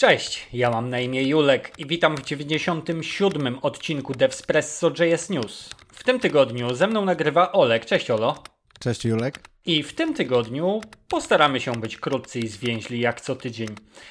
Cześć, 0.00 0.48
ja 0.52 0.70
mam 0.70 0.90
na 0.90 1.00
imię 1.00 1.22
Julek 1.22 1.72
i 1.78 1.86
witam 1.86 2.16
w 2.16 2.24
97. 2.24 3.58
odcinku 3.62 4.14
Devspresso 4.14 4.90
JS 4.98 5.30
News. 5.30 5.70
W 5.92 6.04
tym 6.04 6.20
tygodniu 6.20 6.74
ze 6.74 6.86
mną 6.86 7.04
nagrywa 7.04 7.52
Olek. 7.52 7.86
Cześć 7.86 8.10
Olo. 8.10 8.42
Cześć 8.78 9.04
Julek. 9.04 9.40
I 9.66 9.82
w 9.82 9.92
tym 9.92 10.14
tygodniu 10.14 10.80
postaramy 11.08 11.60
się 11.60 11.72
być 11.72 11.96
krótcy 11.96 12.40
i 12.40 12.48
zwięźli 12.48 13.00
jak 13.00 13.20
co 13.20 13.36
tydzień. 13.36 13.68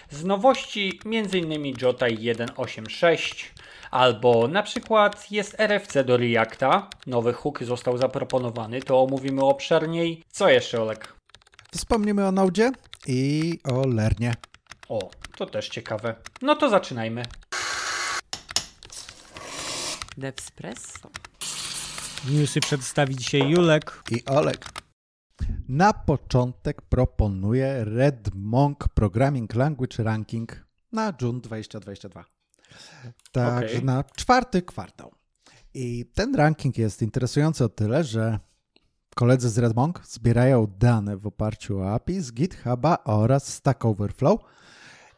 Z 0.09 0.23
nowości 0.23 0.99
m.in. 1.05 1.73
Jotai 1.81 2.17
1.8.6 2.17 3.45
albo 3.91 4.47
na 4.47 4.63
przykład 4.63 5.31
jest 5.31 5.59
RFC 5.59 6.03
do 6.03 6.17
Reacta, 6.17 6.89
nowy 7.07 7.33
hook 7.33 7.63
został 7.63 7.97
zaproponowany, 7.97 8.81
to 8.81 9.01
omówimy 9.01 9.41
obszerniej. 9.41 10.23
Co 10.31 10.49
jeszcze 10.49 10.81
Olek? 10.81 11.13
Wspomnimy 11.71 12.27
o 12.27 12.31
Node 12.31 12.71
i 13.07 13.59
o 13.63 13.87
Lernie. 13.87 14.33
O, 14.89 15.09
to 15.39 15.45
też 15.45 15.69
ciekawe. 15.69 16.15
No 16.41 16.55
to 16.55 16.69
zaczynajmy. 16.69 17.23
Devspresso. 20.17 21.09
Newsy 22.29 22.59
przedstawi 22.59 23.15
dzisiaj 23.15 23.49
Julek. 23.49 24.03
I 24.11 24.25
Olek. 24.25 24.65
Na 25.69 25.93
początek 25.93 26.81
proponuję 26.81 27.85
Red 27.85 28.29
Monk 28.35 28.87
Programming 28.87 29.55
Language 29.55 30.03
Ranking 30.03 30.65
na 30.91 31.13
June 31.21 31.39
2022. 31.39 32.25
Także 33.31 33.65
Okej. 33.65 33.83
na 33.83 34.03
czwarty 34.03 34.61
kwartał. 34.61 35.11
I 35.73 36.05
ten 36.13 36.35
ranking 36.35 36.77
jest 36.77 37.01
interesujący 37.01 37.63
o 37.63 37.69
tyle, 37.69 38.03
że 38.03 38.39
koledzy 39.15 39.49
z 39.49 39.57
Red 39.57 39.75
Monk 39.75 40.01
zbierają 40.05 40.67
dane 40.67 41.17
w 41.17 41.27
oparciu 41.27 41.79
o 41.79 41.93
API 41.93 42.21
z 42.21 42.33
GitHuba 42.33 42.97
oraz 43.03 43.53
Stack 43.53 43.85
Overflow 43.85 44.39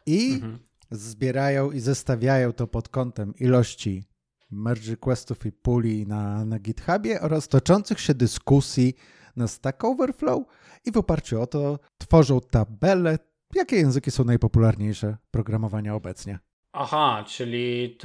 i 0.06 0.32
Mhm. 0.34 0.58
zbierają 0.90 1.70
i 1.70 1.80
zestawiają 1.80 2.52
to 2.52 2.66
pod 2.66 2.88
kątem 2.88 3.34
ilości 3.40 4.04
merge 4.50 4.90
requestów 4.90 5.46
i 5.46 5.52
puli 5.52 6.06
na, 6.06 6.44
na 6.44 6.58
GitHubie 6.58 7.20
oraz 7.20 7.48
toczących 7.48 8.00
się 8.00 8.14
dyskusji 8.14 8.94
na 9.36 9.48
Stack 9.48 9.84
Overflow 9.84 10.42
i 10.84 10.92
w 10.92 10.96
oparciu 10.96 11.40
o 11.42 11.46
to 11.46 11.78
tworzą 11.98 12.40
tabelę, 12.40 13.18
jakie 13.54 13.76
języki 13.76 14.10
są 14.10 14.24
najpopularniejsze 14.24 15.16
programowania 15.30 15.94
obecnie. 15.94 16.38
Aha, 16.72 17.24
czyli 17.28 17.98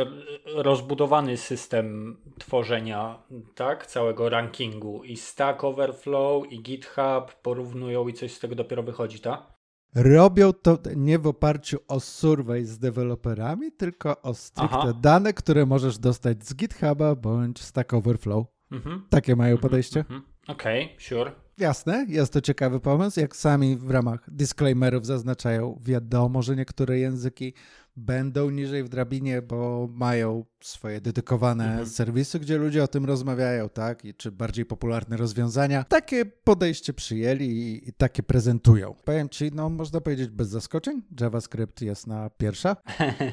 rozbudowany 0.55 1.37
system 1.37 2.17
tworzenia, 2.39 3.23
tak, 3.55 3.85
całego 3.87 4.29
rankingu 4.29 5.03
i 5.03 5.17
Stack 5.17 5.63
Overflow 5.63 6.51
i 6.51 6.61
GitHub 6.61 7.33
porównują 7.41 8.07
i 8.07 8.13
coś 8.13 8.33
z 8.33 8.39
tego 8.39 8.55
dopiero 8.55 8.83
wychodzi, 8.83 9.19
tak? 9.19 9.56
Robią 9.97 10.53
to 10.53 10.77
nie 10.95 11.19
w 11.19 11.27
oparciu 11.27 11.77
o 11.87 11.99
survey 11.99 12.65
z 12.65 12.79
deweloperami, 12.79 13.71
tylko 13.71 14.21
o 14.21 14.33
stricte 14.33 14.77
Aha. 14.77 14.93
dane, 15.01 15.33
które 15.33 15.65
możesz 15.65 15.97
dostać 15.97 16.45
z 16.45 16.55
GitHuba 16.55 17.15
bądź 17.15 17.61
Stack 17.61 17.93
Overflow. 17.93 18.45
Mhm. 18.71 19.03
Takie 19.09 19.35
mają 19.35 19.57
podejście. 19.57 19.99
Mhm. 19.99 20.21
Okej, 20.47 20.95
sure. 20.99 21.31
Jasne, 21.57 22.05
jest 22.09 22.33
to 22.33 22.41
ciekawy 22.41 22.79
pomysł. 22.79 23.19
Jak 23.19 23.35
sami 23.35 23.77
w 23.77 23.89
ramach 23.91 24.29
disclaimerów 24.33 25.05
zaznaczają, 25.05 25.79
wiadomo, 25.83 26.41
że 26.41 26.55
niektóre 26.55 26.99
języki 26.99 27.53
będą 27.95 28.49
niżej 28.49 28.83
w 28.83 28.89
drabinie, 28.89 29.41
bo 29.41 29.89
mają 29.91 30.45
swoje 30.61 31.01
dedykowane 31.01 31.65
Mhm. 31.69 31.87
serwisy, 31.87 32.39
gdzie 32.39 32.57
ludzie 32.57 32.83
o 32.83 32.87
tym 32.87 33.05
rozmawiają, 33.05 33.69
tak? 33.69 34.05
I 34.05 34.13
czy 34.13 34.31
bardziej 34.31 34.65
popularne 34.65 35.17
rozwiązania. 35.17 35.83
Takie 35.83 36.25
podejście 36.25 36.93
przyjęli 36.93 37.45
i, 37.45 37.89
i 37.89 37.93
takie 37.93 38.23
prezentują. 38.23 38.95
Powiem 39.05 39.29
ci, 39.29 39.51
no 39.53 39.69
można 39.69 40.01
powiedzieć 40.01 40.29
bez 40.29 40.49
zaskoczeń, 40.49 41.01
JavaScript 41.21 41.81
jest 41.81 42.07
na 42.07 42.29
pierwsza. 42.29 42.75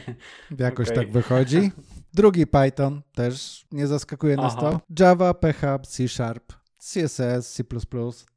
Jakoś 0.58 0.88
Okej. 0.88 0.96
tak 1.04 1.12
wychodzi. 1.12 1.70
Drugi 2.14 2.46
Python 2.46 3.02
też 3.14 3.66
nie 3.72 3.86
zaskakuje 3.86 4.36
nas 4.36 4.54
Aha. 4.58 4.60
to. 4.96 5.04
Java, 5.04 5.34
PHP, 5.34 5.86
C 5.86 6.08
Sharp, 6.08 6.52
CSS, 6.92 7.52
C++, 7.52 7.64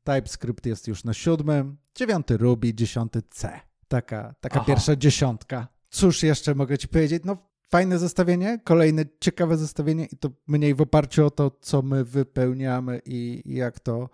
TypeScript 0.03 0.65
jest 0.65 0.87
już 0.87 1.03
na 1.03 1.13
siódmym, 1.13 1.77
dziewiąty 1.95 2.37
Ruby, 2.37 2.73
dziesiąty 2.73 3.21
C. 3.29 3.59
Taka, 3.87 4.35
taka 4.39 4.55
Aha. 4.55 4.65
pierwsza 4.67 4.95
dziesiątka. 4.95 5.67
Cóż 5.89 6.23
jeszcze 6.23 6.55
mogę 6.55 6.77
ci 6.77 6.87
powiedzieć? 6.87 7.23
No 7.25 7.37
fajne 7.69 7.99
zestawienie, 7.99 8.59
kolejne 8.63 9.05
ciekawe 9.19 9.57
zestawienie 9.57 10.05
i 10.05 10.17
to 10.17 10.29
mniej 10.47 10.75
w 10.75 10.81
oparciu 10.81 11.25
o 11.25 11.31
to, 11.31 11.51
co 11.61 11.81
my 11.81 12.03
wypełniamy 12.03 13.01
i, 13.05 13.41
i 13.45 13.55
jak 13.55 13.79
to 13.79 14.09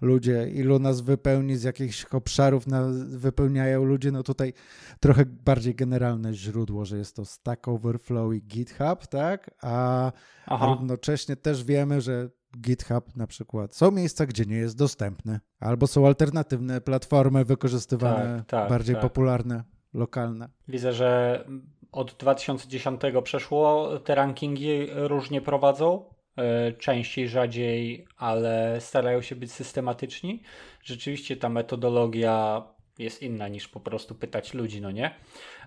ludzie, 0.00 0.50
ilu 0.50 0.78
nas 0.78 1.00
wypełni, 1.00 1.56
z 1.56 1.62
jakich 1.62 2.14
obszarów 2.14 2.66
nas 2.66 2.96
wypełniają 3.04 3.84
ludzie, 3.84 4.12
no 4.12 4.22
tutaj 4.22 4.52
trochę 5.00 5.26
bardziej 5.26 5.74
generalne 5.74 6.34
źródło, 6.34 6.84
że 6.84 6.98
jest 6.98 7.16
to 7.16 7.24
Stack 7.24 7.68
Overflow 7.68 8.34
i 8.34 8.42
GitHub, 8.42 9.06
tak? 9.06 9.50
A 9.62 10.12
Aha, 10.46 10.66
równocześnie 10.66 11.36
też 11.36 11.64
wiemy, 11.64 12.00
że 12.00 12.30
GitHub 12.60 13.16
na 13.16 13.26
przykład 13.26 13.74
są 13.76 13.90
miejsca, 13.90 14.26
gdzie 14.26 14.44
nie 14.44 14.56
jest 14.56 14.78
dostępny, 14.78 15.40
albo 15.60 15.86
są 15.86 16.06
alternatywne 16.06 16.80
platformy 16.80 17.44
wykorzystywane, 17.44 18.36
Tak, 18.38 18.46
tak, 18.46 18.70
bardziej 18.70 18.94
tak. 18.94 19.02
popularne, 19.02 19.64
lokalne. 19.94 20.48
widzę, 20.68 20.92
że 20.92 21.44
od 21.92 22.12
2010 22.14 23.00
przeszło, 23.24 23.88
te 23.98 24.14
rankingi 24.14 24.86
różnie 24.94 25.40
prowadzą. 25.40 26.04
e, 26.36 26.72
Częściej, 26.72 27.28
rzadziej, 27.28 28.06
ale 28.16 28.76
starają 28.80 29.20
się 29.22 29.36
być 29.36 29.52
systematyczni. 29.52 30.42
Rzeczywiście 30.82 31.36
ta 31.36 31.48
metodologia 31.48 32.62
jest 32.98 33.22
inna 33.22 33.48
niż 33.48 33.68
po 33.68 33.80
prostu 33.80 34.14
pytać 34.14 34.54
ludzi, 34.54 34.80
no 34.80 34.90
nie? 34.90 35.14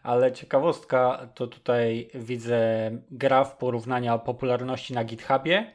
Ale 0.03 0.31
ciekawostka 0.31 1.27
to 1.35 1.47
tutaj 1.47 2.09
widzę 2.15 2.91
graf 3.11 3.57
porównania 3.57 4.17
popularności 4.17 4.93
na 4.93 5.03
GitHubie 5.03 5.71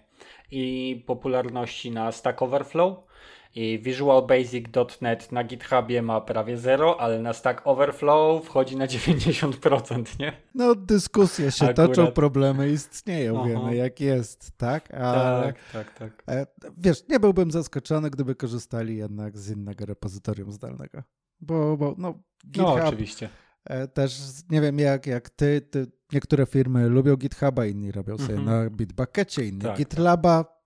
i 0.51 1.03
popularności 1.07 1.91
na 1.91 2.13
Stack 2.13 2.43
Overflow. 2.43 3.07
I 3.55 3.79
Visual 3.79 4.27
Basic.net 4.27 5.33
na 5.33 5.45
GitHubie 5.45 6.03
ma 6.03 6.21
prawie 6.21 6.57
0, 6.59 7.01
ale 7.01 7.19
na 7.23 7.33
Stack 7.33 7.63
Overflow 7.67 8.45
wchodzi 8.47 8.77
na 8.77 8.87
90%, 8.97 10.21
nie? 10.21 10.33
No 10.55 10.75
dyskusje 10.75 11.51
się 11.51 11.67
Akurat. 11.67 11.89
toczą, 11.89 12.13
problemy 12.13 12.71
istnieją, 12.71 13.39
Aha. 13.41 13.49
wiemy 13.49 13.77
jak 13.77 14.01
jest, 14.01 14.51
tak? 14.57 14.95
Ale 14.95 15.53
Tak, 15.73 15.93
tak, 15.93 15.99
tak. 15.99 16.23
e, 16.29 16.47
wiesz, 16.79 17.09
nie 17.09 17.21
byłbym 17.21 17.51
zaskoczony, 17.51 18.11
gdyby 18.11 18.35
korzystali 18.35 18.97
jednak 18.97 19.39
z 19.39 19.51
innego 19.51 19.87
repozytorium 19.87 20.53
zdalnego. 20.53 21.03
Bo, 21.41 21.77
bo 21.77 21.95
no, 21.99 22.09
No, 22.09 22.51
GitHub 22.51 22.81
oczywiście. 22.87 23.29
E, 23.67 23.89
Też 23.89 24.21
nie 24.51 24.61
wiem 24.61 24.79
jak, 24.79 25.07
jak 25.07 25.31
ty, 25.31 25.61
ty, 25.61 25.87
niektóre 26.13 26.47
firmy 26.47 26.89
lubią 26.89 27.17
GitHuba, 27.17 27.67
inni 27.67 27.93
robią 27.93 28.19
sobie 28.19 28.35
Mhm. 28.35 28.45
na 28.65 28.71
Bitbuckecie, 28.71 29.45
inni 29.47 29.61
Tak, 29.61 29.77
GitLaba. 29.77 30.57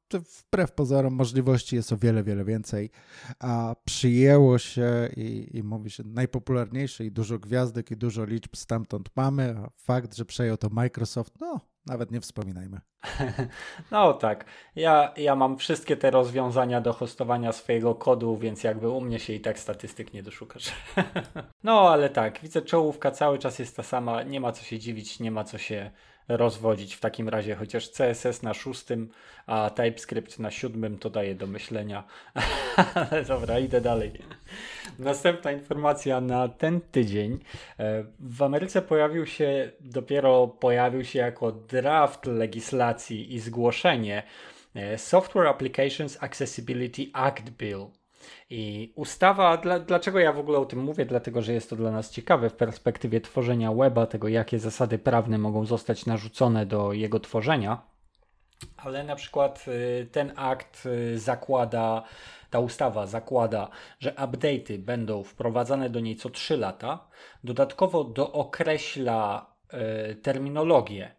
Wbrew 0.48 0.72
pozorom 0.72 1.14
możliwości 1.14 1.76
jest 1.76 1.92
o 1.92 1.96
wiele, 1.96 2.22
wiele 2.24 2.44
więcej, 2.44 2.90
a 3.38 3.76
przyjęło 3.84 4.58
się 4.58 5.08
i, 5.16 5.48
i 5.58 5.62
mówi 5.62 5.90
się 5.90 6.02
najpopularniejsze 6.06 7.04
i 7.04 7.12
dużo 7.12 7.38
gwiazdek 7.38 7.90
i 7.90 7.96
dużo 7.96 8.24
liczb 8.24 8.56
stamtąd 8.56 9.10
mamy, 9.16 9.54
a 9.58 9.70
fakt, 9.76 10.14
że 10.16 10.24
przejął 10.24 10.56
to 10.56 10.68
Microsoft, 10.70 11.34
no 11.40 11.60
nawet 11.86 12.10
nie 12.10 12.20
wspominajmy. 12.20 12.80
No 13.90 14.12
tak. 14.12 14.44
Ja, 14.76 15.14
ja 15.16 15.34
mam 15.34 15.58
wszystkie 15.58 15.96
te 15.96 16.10
rozwiązania 16.10 16.80
do 16.80 16.92
hostowania 16.92 17.52
swojego 17.52 17.94
kodu, 17.94 18.36
więc 18.36 18.64
jakby 18.64 18.88
u 18.88 19.00
mnie 19.00 19.18
się 19.18 19.32
i 19.32 19.40
tak 19.40 19.58
statystyk 19.58 20.12
nie 20.14 20.22
doszukasz. 20.22 20.72
No 21.64 21.90
ale 21.90 22.10
tak, 22.10 22.40
widzę 22.40 22.62
czołówka 22.62 23.10
cały 23.10 23.38
czas 23.38 23.58
jest 23.58 23.76
ta 23.76 23.82
sama, 23.82 24.22
nie 24.22 24.40
ma 24.40 24.52
co 24.52 24.64
się 24.64 24.78
dziwić, 24.78 25.20
nie 25.20 25.30
ma 25.30 25.44
co 25.44 25.58
się 25.58 25.90
rozwodzić 26.36 26.94
w 26.94 27.00
takim 27.00 27.28
razie, 27.28 27.54
chociaż 27.54 27.90
CSS 27.90 28.42
na 28.42 28.54
szóstym, 28.54 29.10
a 29.46 29.70
TypeScript 29.70 30.38
na 30.38 30.50
siódmym 30.50 30.98
to 30.98 31.10
daje 31.10 31.34
do 31.34 31.46
myślenia. 31.46 32.04
Ale 32.94 33.24
dobra, 33.28 33.58
idę 33.58 33.80
dalej. 33.80 34.12
Następna 34.98 35.52
informacja 35.52 36.20
na 36.20 36.48
ten 36.48 36.80
tydzień. 36.80 37.38
E, 37.78 38.04
W 38.20 38.42
Ameryce 38.42 38.82
pojawił 38.82 39.26
się, 39.26 39.72
dopiero 39.80 40.48
pojawił 40.48 41.04
się 41.04 41.18
jako 41.18 41.52
draft 41.52 42.26
legislacji 42.26 43.34
i 43.34 43.40
zgłoszenie 43.40 44.22
e, 44.74 44.98
Software 44.98 45.46
Applications 45.46 46.22
Accessibility 46.22 47.02
Act 47.12 47.50
Bill. 47.50 47.99
I 48.50 48.92
ustawa, 48.96 49.56
dla, 49.56 49.78
dlaczego 49.78 50.18
ja 50.18 50.32
w 50.32 50.38
ogóle 50.38 50.58
o 50.58 50.64
tym 50.64 50.78
mówię? 50.78 51.06
Dlatego, 51.06 51.42
że 51.42 51.52
jest 51.52 51.70
to 51.70 51.76
dla 51.76 51.90
nas 51.90 52.10
ciekawe 52.10 52.50
w 52.50 52.54
perspektywie 52.54 53.20
tworzenia 53.20 53.72
weba, 53.72 54.06
tego 54.06 54.28
jakie 54.28 54.58
zasady 54.58 54.98
prawne 54.98 55.38
mogą 55.38 55.66
zostać 55.66 56.06
narzucone 56.06 56.66
do 56.66 56.92
jego 56.92 57.20
tworzenia. 57.20 57.82
Ale 58.76 59.04
na 59.04 59.16
przykład 59.16 59.64
y, 59.68 60.06
ten 60.12 60.32
akt 60.36 60.86
y, 60.86 61.18
zakłada, 61.18 62.02
ta 62.50 62.60
ustawa 62.60 63.06
zakłada, 63.06 63.68
że 63.98 64.12
update'y 64.12 64.78
będą 64.78 65.22
wprowadzane 65.22 65.90
do 65.90 66.00
niej 66.00 66.16
co 66.16 66.30
3 66.30 66.56
lata. 66.56 67.08
Dodatkowo 67.44 68.04
dookreśla 68.04 69.46
y, 70.10 70.14
terminologię, 70.14 71.14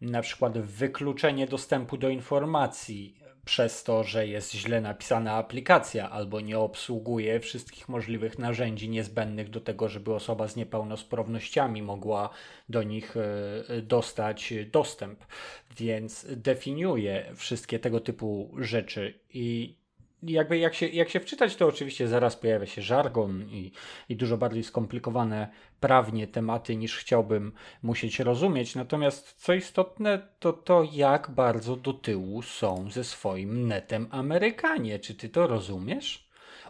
na 0.00 0.22
przykład 0.22 0.58
wykluczenie 0.58 1.46
dostępu 1.46 1.96
do 1.96 2.08
informacji, 2.08 3.20
przez 3.46 3.84
to, 3.84 4.04
że 4.04 4.26
jest 4.26 4.52
źle 4.52 4.80
napisana 4.80 5.32
aplikacja 5.32 6.10
albo 6.10 6.40
nie 6.40 6.58
obsługuje 6.58 7.40
wszystkich 7.40 7.88
możliwych 7.88 8.38
narzędzi 8.38 8.88
niezbędnych 8.88 9.50
do 9.50 9.60
tego, 9.60 9.88
żeby 9.88 10.14
osoba 10.14 10.48
z 10.48 10.56
niepełnosprawnościami 10.56 11.82
mogła 11.82 12.30
do 12.68 12.82
nich 12.82 13.16
e, 13.16 13.82
dostać 13.82 14.54
dostęp. 14.72 15.24
Więc 15.76 16.26
definiuje 16.30 17.32
wszystkie 17.36 17.78
tego 17.78 18.00
typu 18.00 18.54
rzeczy 18.58 19.18
i 19.30 19.76
jakby 20.22 20.58
jak 20.58 20.74
się, 20.74 20.86
jak 20.86 21.08
się 21.08 21.20
wczytać, 21.20 21.56
to 21.56 21.66
oczywiście 21.66 22.08
zaraz 22.08 22.36
pojawia 22.36 22.66
się 22.66 22.82
żargon 22.82 23.42
i, 23.50 23.72
i 24.08 24.16
dużo 24.16 24.36
bardziej 24.36 24.64
skomplikowane 24.64 25.48
prawnie 25.80 26.26
tematy 26.26 26.76
niż 26.76 26.96
chciałbym 26.96 27.52
musieć 27.82 28.20
rozumieć. 28.20 28.74
Natomiast 28.74 29.32
co 29.32 29.54
istotne, 29.54 30.28
to 30.38 30.52
to 30.52 30.88
jak 30.92 31.30
bardzo 31.30 31.76
do 31.76 31.92
tyłu 31.92 32.42
są 32.42 32.90
ze 32.90 33.04
swoim 33.04 33.68
netem 33.68 34.08
Amerykanie. 34.10 34.98
Czy 34.98 35.14
ty 35.14 35.28
to 35.28 35.46
rozumiesz? 35.46 36.26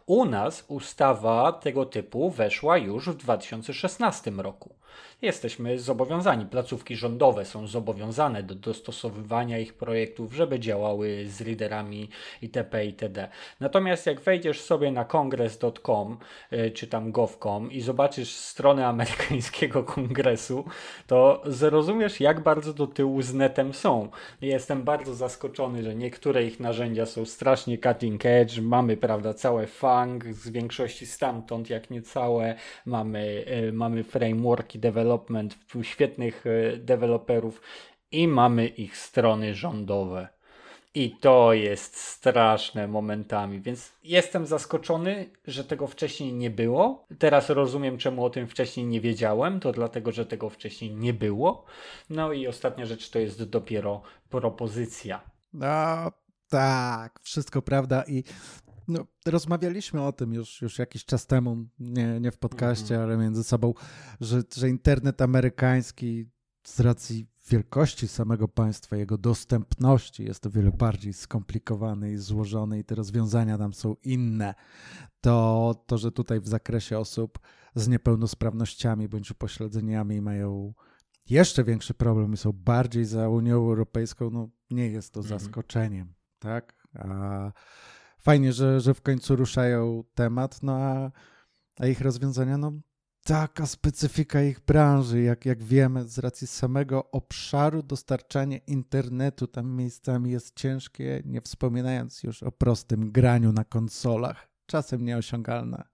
U 0.07 0.25
nas 0.25 0.65
ustawa 0.69 1.53
tego 1.53 1.87
typu 1.87 2.31
weszła 2.31 2.79
już 2.79 3.09
w 3.09 3.17
2016 3.17 4.31
roku 4.31 4.75
jesteśmy 5.23 5.79
zobowiązani, 5.79 6.47
placówki 6.47 6.97
rządowe 6.97 7.45
są 7.45 7.67
zobowiązane 7.67 8.43
do 8.43 8.55
dostosowywania 8.55 9.59
ich 9.59 9.75
projektów, 9.75 10.33
żeby 10.33 10.61
działały 10.61 11.27
z 11.27 11.41
readerami 11.41 12.09
itp. 12.43 12.87
itd. 12.87 13.29
Natomiast 13.61 14.07
jak 14.07 14.21
wejdziesz 14.21 14.61
sobie 14.61 14.93
na 14.93 15.05
kongres.com 15.05 16.19
y, 16.53 16.71
czy 16.71 16.87
tam 16.87 17.13
gov.com 17.13 17.73
i 17.73 17.81
zobaczysz 17.81 18.31
stronę 18.31 18.87
amerykańskiego 18.87 19.85
kongresu, 19.95 20.65
to 21.07 21.43
zrozumiesz 21.47 22.21
jak 22.21 22.41
bardzo 22.41 22.73
do 22.73 22.87
tyłu 22.87 23.23
z 23.23 23.35
netem 23.35 23.75
są. 23.75 24.09
Jestem 24.41 24.83
bardzo 24.83 25.15
zaskoczony, 25.15 25.83
że 25.83 25.95
niektóre 25.95 26.45
ich 26.45 26.61
narzędzia 26.61 27.07
są 27.07 27.25
strasznie 27.25 27.79
cutting 27.79 28.27
edge, 28.27 28.61
mamy 28.61 28.97
prawda 28.97 29.35
całe 29.35 29.67
fang 29.67 30.25
z 30.25 30.49
większości 30.49 31.07
stamtąd, 31.07 31.71
jak 31.71 31.91
nie 31.91 32.03
całe, 32.03 32.55
mamy, 32.87 33.45
y, 33.69 33.73
mamy 33.73 34.05
frameworki 34.05 34.79
development, 35.07 35.57
świetnych 35.83 36.45
e, 36.47 36.77
deweloperów 36.77 37.61
i 38.11 38.29
mamy 38.29 38.67
ich 38.67 38.97
strony 38.97 39.55
rządowe. 39.55 40.29
I 40.95 41.11
to 41.21 41.53
jest 41.53 41.97
straszne 41.97 42.89
momentami, 42.89 43.61
więc 43.61 43.93
jestem 44.05 44.47
zaskoczony, 44.47 45.31
że 45.47 45.65
tego 45.65 45.87
wcześniej 45.87 46.33
nie 46.33 46.51
było. 46.51 47.07
Teraz 47.19 47.51
rozumiem, 47.51 47.99
czemu 47.99 48.25
o 48.25 48.31
tym 48.31 48.47
wcześniej 48.47 48.87
nie 48.87 49.01
wiedziałem. 49.01 49.61
To 49.61 49.73
dlatego, 49.73 50.13
że 50.13 50.27
tego 50.27 50.51
wcześniej 50.51 50.95
nie 50.95 51.13
było. 51.13 51.65
No 52.11 52.33
i 52.33 52.47
ostatnia 52.47 52.87
rzecz 52.87 53.11
to 53.11 53.19
jest 53.19 53.45
dopiero 53.45 54.03
propozycja. 54.29 55.21
No 55.53 56.13
tak, 56.49 57.21
wszystko 57.23 57.63
prawda. 57.63 58.05
I 58.09 58.25
no, 58.89 59.07
rozmawialiśmy 59.27 60.03
o 60.03 60.13
tym 60.13 60.33
już, 60.33 60.63
już 60.63 60.79
jakiś 60.79 61.05
czas 61.05 61.27
temu, 61.27 61.67
nie, 61.79 62.21
nie 62.21 62.31
w 62.31 62.39
podcaście, 62.39 62.95
mm 62.95 63.07
-hmm. 63.07 63.13
ale 63.13 63.23
między 63.23 63.45
sobą, 63.45 63.75
że, 64.21 64.43
że 64.57 64.69
internet 64.69 65.23
amerykański 65.23 66.27
z 66.65 66.81
racji 66.81 67.27
wielkości 67.51 68.09
samego 68.09 68.49
państwa, 68.49 68.97
jego 68.97 69.19
dostępności 69.19 70.25
jest 70.25 70.47
o 70.47 70.51
wiele 70.51 70.71
bardziej 70.71 71.13
skomplikowany 71.13 72.13
i 72.13 72.17
złożony 72.17 72.79
i 72.79 72.85
te 72.85 72.95
rozwiązania 72.95 73.59
tam 73.59 73.75
są 73.75 73.97
inne. 74.03 74.55
To, 75.21 75.75
to 75.87 75.99
że 75.99 76.13
tutaj 76.13 76.41
w 76.41 76.49
zakresie 76.49 76.99
osób 76.99 77.39
z 77.75 77.89
niepełnosprawnościami 77.89 79.09
bądź 79.09 79.31
upośledzeniami 79.31 80.21
mają 80.21 80.75
jeszcze 81.31 81.65
większy 81.65 81.95
problem 81.95 82.33
i 82.33 82.37
są 82.37 82.53
bardziej 82.53 83.05
za 83.05 83.29
Unią 83.29 83.55
Europejską, 83.55 84.31
no 84.31 84.49
nie 84.71 84.89
jest 84.89 85.13
to 85.13 85.21
mhm. 85.21 85.41
zaskoczeniem, 85.41 86.15
tak? 86.39 86.89
A 86.95 87.53
fajnie, 88.27 88.53
że, 88.53 88.81
że 88.81 88.95
w 88.95 89.03
końcu 89.03 89.37
ruszają 89.37 90.05
temat, 90.15 90.63
no 90.63 90.73
a, 90.73 91.11
a 91.79 91.87
ich 91.87 92.01
rozwiązania, 92.01 92.59
no 92.59 92.73
taka 93.25 93.67
specyfika 93.67 94.43
ich 94.43 94.61
branży, 94.61 95.23
jak, 95.23 95.47
jak 95.47 95.63
wiemy, 95.63 96.05
z 96.05 96.19
racji 96.19 96.47
samego 96.47 97.11
obszaru 97.11 97.83
dostarczania 97.83 98.59
internetu 98.67 99.47
tam 99.47 99.77
miejscami 99.77 100.31
jest 100.31 100.57
ciężkie, 100.57 101.23
nie 101.25 101.41
wspominając 101.41 102.23
już 102.23 102.43
o 102.43 102.53
prostym 102.53 103.13
graniu 103.13 103.53
na 103.53 103.65
konsolach, 103.65 104.49
czasem 104.67 105.05
nieosiągalne. 105.05 105.85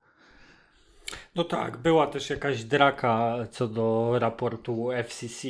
No 1.35 1.44
tak, 1.44 1.76
była 1.76 2.06
też 2.06 2.31
jakaś 2.31 2.64
draka 2.64 3.37
co 3.50 3.69
do 3.69 4.19
raportu 4.19 4.88
FCC, 5.05 5.49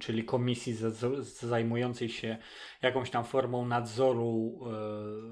czyli 0.00 0.24
komisji 0.24 0.76
zajmującej 1.40 2.08
się 2.08 2.36
jakąś 2.82 3.10
tam 3.10 3.24
formą 3.24 3.66
nadzoru 3.66 4.60
e, 4.60 4.66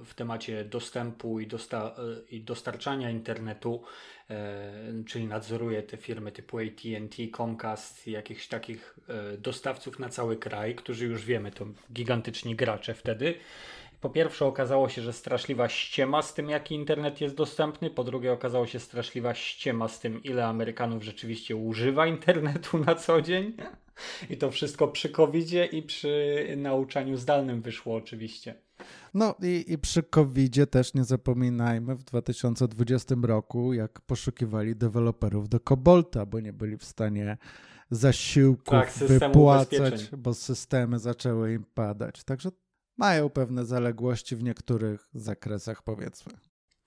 w 0.05 0.14
temacie 0.14 0.64
dostępu 0.64 1.40
i, 1.40 1.49
e, 1.72 2.40
dostarczania 2.40 3.10
internetu, 3.10 3.82
e, 4.31 4.72
czyli 5.06 5.26
nadzoruje 5.26 5.82
te 5.82 5.96
firmy 5.96 6.32
typu 6.32 6.58
AT&T, 6.58 7.22
Comcast, 7.37 8.06
jakichś 8.06 8.49
takich 8.49 8.99
dostawców 9.38 9.99
na 9.99 10.08
cały 10.08 10.37
kraj, 10.37 10.75
którzy 10.75 11.06
już 11.06 11.25
wiemy, 11.25 11.50
to 11.50 11.66
gigantyczni 11.93 12.56
gracze 12.56 12.94
wtedy. 12.94 13.34
Po 14.00 14.10
pierwsze 14.10 14.46
okazało 14.46 14.88
się, 14.88 15.02
że 15.02 15.12
straszliwa 15.12 15.68
ściema 15.68 16.22
z 16.22 16.34
tym, 16.34 16.50
jaki 16.50 16.74
internet 16.74 17.20
jest 17.20 17.34
dostępny. 17.34 17.90
Po 17.90 18.04
drugie 18.04 18.32
okazało 18.32 18.66
się 18.66 18.78
straszliwa 18.80 19.34
ściema 19.34 19.88
z 19.88 20.00
tym, 20.00 20.22
ile 20.22 20.46
Amerykanów 20.46 21.02
rzeczywiście 21.02 21.56
używa 21.56 22.06
internetu 22.06 22.78
na 22.78 22.94
co 22.94 23.22
dzień. 23.22 23.52
I 24.30 24.36
to 24.36 24.50
wszystko 24.50 24.88
przy 24.88 25.08
covid 25.08 25.48
i 25.72 25.82
przy 25.82 26.44
nauczaniu 26.56 27.16
zdalnym 27.16 27.62
wyszło 27.62 27.96
oczywiście. 27.96 28.54
No 29.14 29.34
i, 29.42 29.64
i 29.68 29.78
przy 29.78 30.02
covid 30.02 30.70
też 30.70 30.94
nie 30.94 31.04
zapominajmy 31.04 31.94
w 31.94 32.04
2020 32.04 33.14
roku, 33.22 33.72
jak 33.72 34.00
poszukiwali 34.00 34.76
deweloperów 34.76 35.48
do 35.48 35.60
Cobolta, 35.60 36.26
bo 36.26 36.40
nie 36.40 36.52
byli 36.52 36.76
w 36.76 36.84
stanie 36.84 37.36
zasiłków 37.90 38.70
tak, 38.70 38.92
wypłacać, 38.92 40.10
bo 40.16 40.34
systemy 40.34 40.98
zaczęły 40.98 41.52
im 41.52 41.64
padać. 41.74 42.24
Także 42.24 42.50
mają 42.98 43.28
pewne 43.28 43.64
zaległości 43.64 44.36
w 44.36 44.42
niektórych 44.42 45.08
zakresach, 45.14 45.82
powiedzmy. 45.82 46.32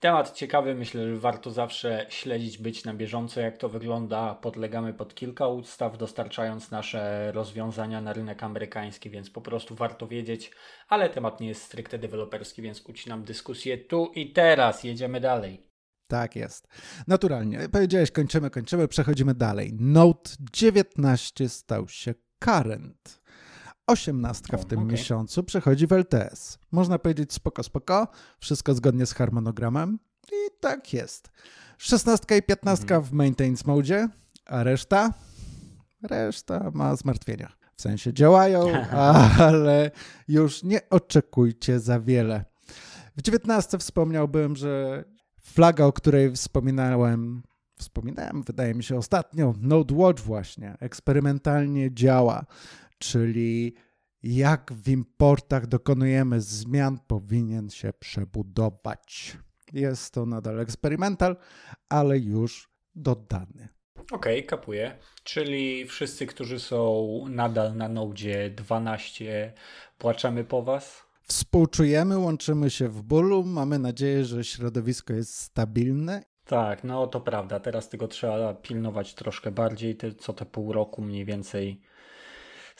Temat 0.02 0.32
ciekawy, 0.32 0.74
myślę, 0.74 1.08
że 1.08 1.16
warto 1.16 1.50
zawsze 1.50 2.06
śledzić, 2.08 2.58
być 2.58 2.84
na 2.84 2.94
bieżąco, 2.94 3.40
jak 3.40 3.58
to 3.58 3.68
wygląda. 3.68 4.34
Podlegamy 4.34 4.94
pod 4.94 5.14
kilka 5.14 5.48
ustaw, 5.48 5.98
dostarczając 5.98 6.70
nasze 6.70 7.32
rozwiązania 7.32 8.00
na 8.00 8.12
rynek 8.12 8.42
amerykański, 8.42 9.10
więc 9.10 9.30
po 9.30 9.40
prostu 9.40 9.74
warto 9.74 10.06
wiedzieć, 10.06 10.50
ale 10.88 11.10
temat 11.10 11.40
nie 11.40 11.48
jest 11.48 11.62
stricte 11.62 11.98
deweloperski, 11.98 12.62
więc 12.62 12.80
ucinam 12.80 13.24
dyskusję 13.24 13.78
tu 13.78 14.12
i 14.14 14.32
teraz. 14.32 14.84
Jedziemy 14.84 15.20
dalej. 15.20 15.66
Tak 16.06 16.36
jest. 16.36 16.68
Naturalnie. 17.08 17.68
Powiedziałeś, 17.72 18.10
kończymy, 18.10 18.50
kończymy, 18.50 18.88
przechodzimy 18.88 19.34
dalej. 19.34 19.72
Note 19.80 20.30
19 20.52 21.48
stał 21.48 21.88
się 21.88 22.14
current. 22.44 23.22
Osiemnastka 23.86 24.56
w 24.56 24.64
tym 24.64 24.78
okay. 24.78 24.92
miesiącu 24.92 25.44
przechodzi 25.44 25.86
w 25.86 25.92
LTS. 25.92 26.58
Można 26.72 26.98
powiedzieć 26.98 27.32
spoko, 27.32 27.62
spoko, 27.62 28.08
wszystko 28.38 28.74
zgodnie 28.74 29.06
z 29.06 29.12
harmonogramem 29.12 29.98
i 30.32 30.50
tak 30.60 30.92
jest. 30.92 31.30
Szesnastka 31.78 32.36
i 32.36 32.42
piętnastka 32.42 32.94
mhm. 32.94 33.10
w 33.10 33.12
maintenance 33.12 33.64
mode, 33.66 34.08
a 34.46 34.62
reszta? 34.62 35.12
Reszta 36.02 36.70
ma 36.74 36.96
zmartwienia. 36.96 37.52
W 37.76 37.82
sensie 37.82 38.12
działają, 38.12 38.72
ale 39.48 39.90
już 40.28 40.62
nie 40.62 40.88
oczekujcie 40.90 41.80
za 41.80 42.00
wiele. 42.00 42.44
W 43.16 43.22
dziewiętnastce 43.22 43.78
wspomniałbym, 43.78 44.56
że 44.56 45.04
flaga, 45.40 45.84
o 45.84 45.92
której 45.92 46.32
wspominałem, 46.32 47.42
wspominałem, 47.78 48.42
wydaje 48.42 48.74
mi 48.74 48.84
się 48.84 48.96
ostatnio, 48.96 49.54
Node 49.60 49.94
Watch 49.94 50.22
właśnie, 50.22 50.76
eksperymentalnie 50.80 51.94
działa 51.94 52.44
czyli 53.02 53.74
jak 54.22 54.72
w 54.72 54.88
importach 54.88 55.66
dokonujemy 55.66 56.40
zmian, 56.40 56.98
powinien 57.06 57.70
się 57.70 57.92
przebudować. 57.98 59.36
Jest 59.72 60.14
to 60.14 60.26
nadal 60.26 60.60
eksperymental, 60.60 61.36
ale 61.88 62.18
już 62.18 62.70
dodany. 62.94 63.68
Okej, 63.96 64.38
okay, 64.38 64.42
kapuję. 64.42 64.98
Czyli 65.24 65.86
wszyscy, 65.86 66.26
którzy 66.26 66.60
są 66.60 67.08
nadal 67.28 67.76
na 67.76 67.88
Node 67.88 68.50
12, 68.50 69.52
płaczemy 69.98 70.44
po 70.44 70.62
was? 70.62 71.02
Współczujemy, 71.22 72.18
łączymy 72.18 72.70
się 72.70 72.88
w 72.88 73.02
bólu. 73.02 73.44
Mamy 73.44 73.78
nadzieję, 73.78 74.24
że 74.24 74.44
środowisko 74.44 75.12
jest 75.12 75.34
stabilne. 75.34 76.24
Tak, 76.44 76.84
no 76.84 77.06
to 77.06 77.20
prawda. 77.20 77.60
Teraz 77.60 77.88
tego 77.88 78.08
trzeba 78.08 78.54
pilnować 78.54 79.14
troszkę 79.14 79.50
bardziej. 79.50 79.96
Co 80.18 80.32
te 80.32 80.46
pół 80.46 80.72
roku 80.72 81.02
mniej 81.02 81.24
więcej 81.24 81.80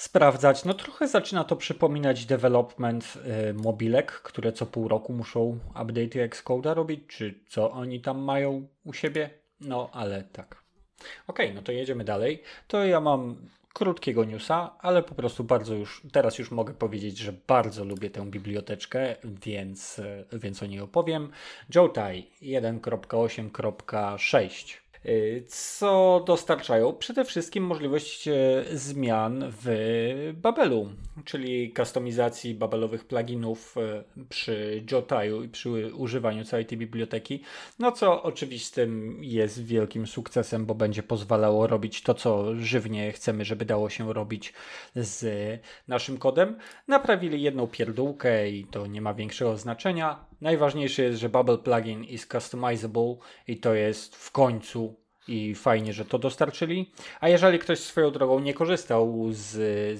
sprawdzać. 0.03 0.65
No 0.65 0.75
trochę 0.75 1.09
zaczyna 1.09 1.45
to 1.45 1.57
przypominać 1.57 2.27
development 2.27 3.19
y, 3.51 3.55
mobilek, 3.55 4.13
które 4.13 4.53
co 4.53 4.67
pół 4.67 4.89
roku 4.89 5.13
muszą 5.13 5.59
update 5.69 6.29
Xcode'a 6.29 6.75
robić, 6.75 7.01
czy 7.09 7.35
co 7.49 7.71
oni 7.71 8.01
tam 8.01 8.21
mają 8.21 8.67
u 8.85 8.93
siebie. 8.93 9.31
No 9.61 9.91
ale 9.93 10.23
tak. 10.23 10.63
Ok, 11.27 11.39
no 11.55 11.63
to 11.63 11.73
jedziemy 11.73 12.05
dalej. 12.05 12.43
To 12.69 12.85
ja 12.85 13.01
mam 13.01 13.37
krótkiego 13.73 14.25
newsa, 14.25 14.77
ale 14.79 15.03
po 15.03 15.15
prostu 15.15 15.45
bardzo 15.45 15.75
już, 15.75 16.03
teraz 16.13 16.39
już 16.39 16.51
mogę 16.51 16.75
powiedzieć, 16.75 17.19
że 17.19 17.33
bardzo 17.47 17.85
lubię 17.85 18.11
tę 18.11 18.31
biblioteczkę, 18.31 19.17
więc, 19.25 20.01
więc 20.33 20.63
o 20.63 20.67
niej 20.67 20.81
opowiem. 20.81 21.31
Joutai 21.75 22.31
1.8.6 22.43 24.79
Y, 24.79 24.82
co 25.49 26.23
dostarczają 26.27 26.93
przede 26.93 27.25
wszystkim 27.25 27.65
możliwość 27.65 28.29
e, 28.29 28.35
zmian 28.73 29.45
w 29.63 30.33
Babelu, 30.37 30.89
czyli 31.25 31.73
kustomizacji 31.73 32.55
babelowych 32.55 33.05
pluginów 33.05 33.77
e, 33.77 34.05
przy 34.29 34.85
Jotaju 34.91 35.43
i 35.43 35.49
przy 35.49 35.95
używaniu 35.95 36.45
całej 36.45 36.67
tej 36.67 36.79
biblioteki, 36.79 37.43
no 37.79 37.93
co 37.93 38.23
oczywistym 38.23 39.19
jest 39.25 39.65
wielkim 39.65 40.07
sukcesem, 40.07 40.67
bo 40.67 40.75
będzie 40.75 41.03
pozwalało 41.03 41.67
robić 41.67 42.03
to, 42.03 42.15
co 42.15 42.55
żywnie 42.55 43.13
chcemy, 43.13 43.45
żeby 43.45 43.65
dało 43.65 43.91
się 43.91 44.13
robić 44.13 44.53
z 44.95 45.25
naszym 45.89 46.19
kodem. 46.19 46.59
Naprawili 46.89 47.43
jedną 47.43 47.67
pierdółkę 47.67 48.51
i 48.51 48.65
to 48.65 48.87
nie 48.87 49.01
ma 49.01 49.15
większego 49.15 49.57
znaczenia. 49.57 50.32
Najważniejsze 50.43 51.03
jest, 51.03 51.21
że 51.21 51.29
Bubble 51.29 51.59
plugin 51.59 52.05
is 52.05 52.27
customizable 52.27 53.17
i 53.47 53.57
to 53.57 53.75
jest 53.75 54.17
w 54.17 54.31
końcu 54.31 54.97
i 55.29 55.55
fajnie, 55.55 55.93
że 55.93 56.05
to 56.05 56.19
dostarczyli. 56.19 56.93
A 57.21 57.29
jeżeli 57.29 57.59
ktoś 57.59 57.79
swoją 57.79 58.11
drogą 58.11 58.41
nie 58.41 58.55
korzystał 58.55 59.27
z, 59.31 59.49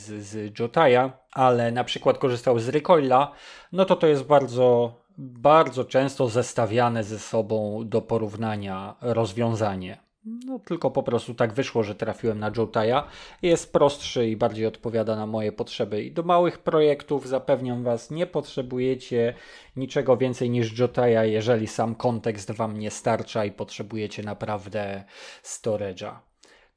z, 0.01 0.25
z 0.25 0.59
Jotaya, 0.59 1.13
ale 1.33 1.73
na 1.73 1.85
przykład 1.85 2.19
korzystał 2.19 2.59
z 2.59 2.69
Recoila, 2.69 3.33
no 3.73 3.85
to 3.85 3.97
to 3.97 4.07
jest 4.07 4.23
bardzo, 4.23 4.95
bardzo 5.19 5.85
często 5.85 6.29
zestawiane 6.29 7.05
ze 7.05 7.19
sobą 7.19 7.83
do 7.85 8.03
porównania 8.03 8.97
rozwiązanie. 9.01 10.12
No 10.25 10.59
tylko 10.59 10.91
po 10.91 11.03
prostu 11.03 11.35
tak 11.35 11.53
wyszło, 11.53 11.83
że 11.83 11.95
trafiłem 11.95 12.39
na 12.39 12.51
Jotaya. 12.57 13.03
Jest 13.43 13.73
prostszy 13.73 14.29
i 14.29 14.37
bardziej 14.37 14.67
odpowiada 14.67 15.17
na 15.17 15.27
moje 15.27 15.53
potrzeby. 15.53 16.05
I 16.05 16.13
do 16.13 16.23
małych 16.23 16.59
projektów 16.59 17.29
zapewniam 17.29 17.85
Was, 17.85 18.11
nie 18.11 18.27
potrzebujecie 18.27 19.35
niczego 19.77 20.17
więcej 20.17 20.51
niż 20.51 20.79
Jotaya, 20.79 21.31
jeżeli 21.31 21.67
sam 21.67 21.95
kontekst 21.95 22.51
Wam 22.51 22.79
nie 22.79 22.91
starcza 22.91 23.45
i 23.45 23.53
potrzebujecie 23.53 24.23
naprawdę 24.23 25.05
storage'a. 25.45 26.17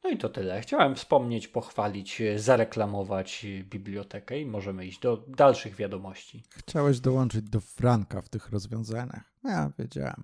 No 0.04 0.10
i 0.10 0.18
to 0.18 0.30
tyle. 0.30 0.62
Chciałem 0.62 0.96
wspomnieć, 0.96 1.48
pochwalić, 1.48 2.22
zareklamować 2.36 3.46
bibliotekę 3.64 4.40
i 4.40 4.46
możemy 4.46 4.86
iść 4.86 5.00
do 5.00 5.18
dalszych 5.18 5.76
wiadomości. 5.76 6.44
Chciałeś 6.50 7.00
dołączyć 7.00 7.42
do 7.42 7.60
Franka 7.60 8.22
w 8.22 8.30
tych 8.30 8.50
rozwiązaniach. 8.50 9.32
Ja 9.44 9.72
wiedziałem. 9.80 10.24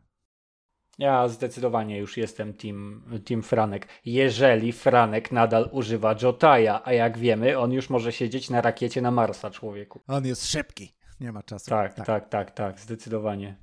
Ja 0.99 1.27
zdecydowanie 1.27 1.97
już 1.97 2.17
jestem 2.17 2.53
team, 2.53 3.03
team 3.25 3.43
Franek. 3.43 3.87
Jeżeli 4.05 4.71
Franek 4.71 5.31
nadal 5.31 5.69
używa 5.71 6.15
Jotaja, 6.21 6.81
a 6.83 6.93
jak 6.93 7.17
wiemy, 7.17 7.59
on 7.59 7.71
już 7.71 7.89
może 7.89 8.11
siedzieć 8.11 8.49
na 8.49 8.61
rakiecie 8.61 9.01
na 9.01 9.11
Marsa, 9.11 9.49
człowieku. 9.49 9.99
On 10.07 10.25
jest 10.25 10.47
szybki, 10.47 10.95
nie 11.19 11.31
ma 11.31 11.43
czasu. 11.43 11.69
Tak, 11.69 11.93
tak, 11.93 12.05
tak, 12.05 12.29
tak, 12.29 12.51
tak 12.51 12.79
zdecydowanie. 12.79 13.57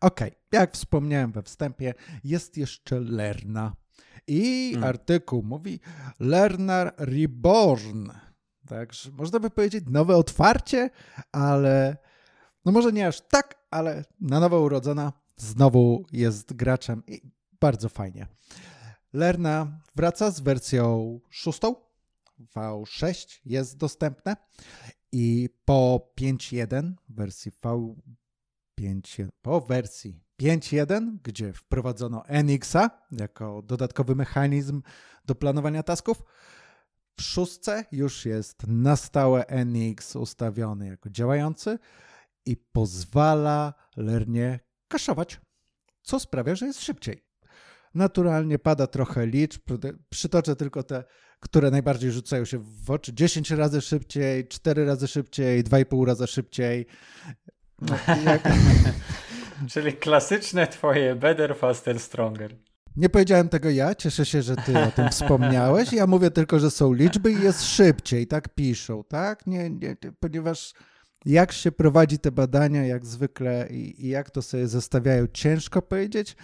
Okej, 0.00 0.28
okay. 0.28 0.40
jak 0.52 0.72
wspomniałem 0.72 1.32
we 1.32 1.42
wstępie, 1.42 1.94
jest 2.24 2.56
jeszcze 2.56 3.00
Lerna. 3.00 3.72
I 4.26 4.70
hmm. 4.72 4.88
artykuł 4.88 5.42
mówi 5.42 5.80
Lerner 6.20 6.92
Reborn. 6.98 8.10
Także 8.68 9.10
można 9.10 9.40
by 9.40 9.50
powiedzieć 9.50 9.84
nowe 9.90 10.16
otwarcie, 10.16 10.90
ale 11.32 11.96
no 12.64 12.72
może 12.72 12.92
nie 12.92 13.06
aż 13.06 13.20
tak, 13.20 13.54
ale 13.70 14.04
na 14.20 14.40
nowo 14.40 14.60
urodzona 14.60 15.12
znowu 15.36 16.04
jest 16.12 16.52
graczem 16.52 17.02
i 17.06 17.20
bardzo 17.60 17.88
fajnie. 17.88 18.26
Lerna 19.12 19.80
wraca 19.96 20.30
z 20.30 20.40
wersją 20.40 21.20
szóstą. 21.30 21.74
V6 22.56 23.40
jest 23.44 23.76
dostępne 23.76 24.36
i 25.12 25.48
po 25.64 26.12
5.1 26.20 26.92
wersji 27.08 27.52
V5 27.62 29.28
po 29.42 29.60
wersji 29.60 30.20
5.1, 30.42 31.16
gdzie 31.22 31.52
wprowadzono 31.52 32.24
NX-a 32.28 32.90
jako 33.10 33.62
dodatkowy 33.62 34.14
mechanizm 34.14 34.82
do 35.24 35.34
planowania 35.34 35.82
tasków, 35.82 36.22
w 37.16 37.22
szóstce 37.22 37.84
już 37.92 38.26
jest 38.26 38.66
na 38.66 38.96
stałe 38.96 39.44
NX 39.48 40.16
ustawiony 40.16 40.86
jako 40.86 41.10
działający 41.10 41.78
i 42.46 42.56
pozwala 42.56 43.74
Lernie 43.96 44.60
kaszować, 44.88 45.40
co 46.02 46.20
sprawia, 46.20 46.54
że 46.54 46.66
jest 46.66 46.82
szybciej. 46.82 47.24
Naturalnie 47.94 48.58
pada 48.58 48.86
trochę 48.86 49.26
liczb, 49.26 49.62
przytoczę 50.10 50.56
tylko 50.56 50.82
te, 50.82 51.04
które 51.40 51.70
najbardziej 51.70 52.12
rzucają 52.12 52.44
się 52.44 52.58
w 52.58 52.90
oczy. 52.90 53.14
10 53.14 53.50
razy 53.50 53.80
szybciej, 53.80 54.48
4 54.48 54.84
razy 54.84 55.08
szybciej, 55.08 55.64
2,5 55.64 56.06
razy 56.06 56.26
szybciej. 56.26 56.86
No, 57.80 57.96
jak... 58.24 58.42
Czyli 59.72 59.92
klasyczne 59.92 60.66
twoje 60.66 61.14
better, 61.14 61.56
faster, 61.56 62.00
stronger. 62.00 62.56
Nie 62.96 63.08
powiedziałem 63.08 63.48
tego 63.48 63.70
ja, 63.70 63.94
cieszę 63.94 64.26
się, 64.26 64.42
że 64.42 64.56
ty 64.56 64.78
o 64.78 64.90
tym 64.90 65.08
wspomniałeś. 65.08 65.92
Ja 65.92 66.06
mówię 66.06 66.30
tylko, 66.30 66.58
że 66.58 66.70
są 66.70 66.92
liczby 66.92 67.32
i 67.32 67.40
jest 67.40 67.62
szybciej, 67.62 68.26
tak 68.26 68.54
piszą, 68.54 69.04
tak? 69.04 69.46
Nie, 69.46 69.70
nie, 69.70 69.96
ponieważ 70.20 70.74
jak 71.24 71.52
się 71.52 71.72
prowadzi 71.72 72.18
te 72.18 72.32
badania, 72.32 72.86
jak 72.86 73.06
zwykle 73.06 73.68
i, 73.70 74.06
i 74.06 74.08
jak 74.08 74.30
to 74.30 74.42
sobie 74.42 74.68
zestawiają, 74.68 75.26
ciężko 75.32 75.82
powiedzieć, 75.82 76.36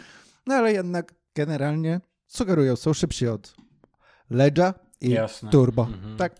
no 0.46 0.54
ale 0.54 0.72
jednak 0.72 1.14
generalnie 1.34 2.00
sugerują, 2.26 2.76
są 2.76 2.92
szybsi 2.92 3.28
od 3.28 3.56
Ledge'a 4.30 4.74
i 5.00 5.10
Jasne. 5.10 5.50
Turbo. 5.50 5.82
Mhm. 5.82 6.16
Tak, 6.16 6.36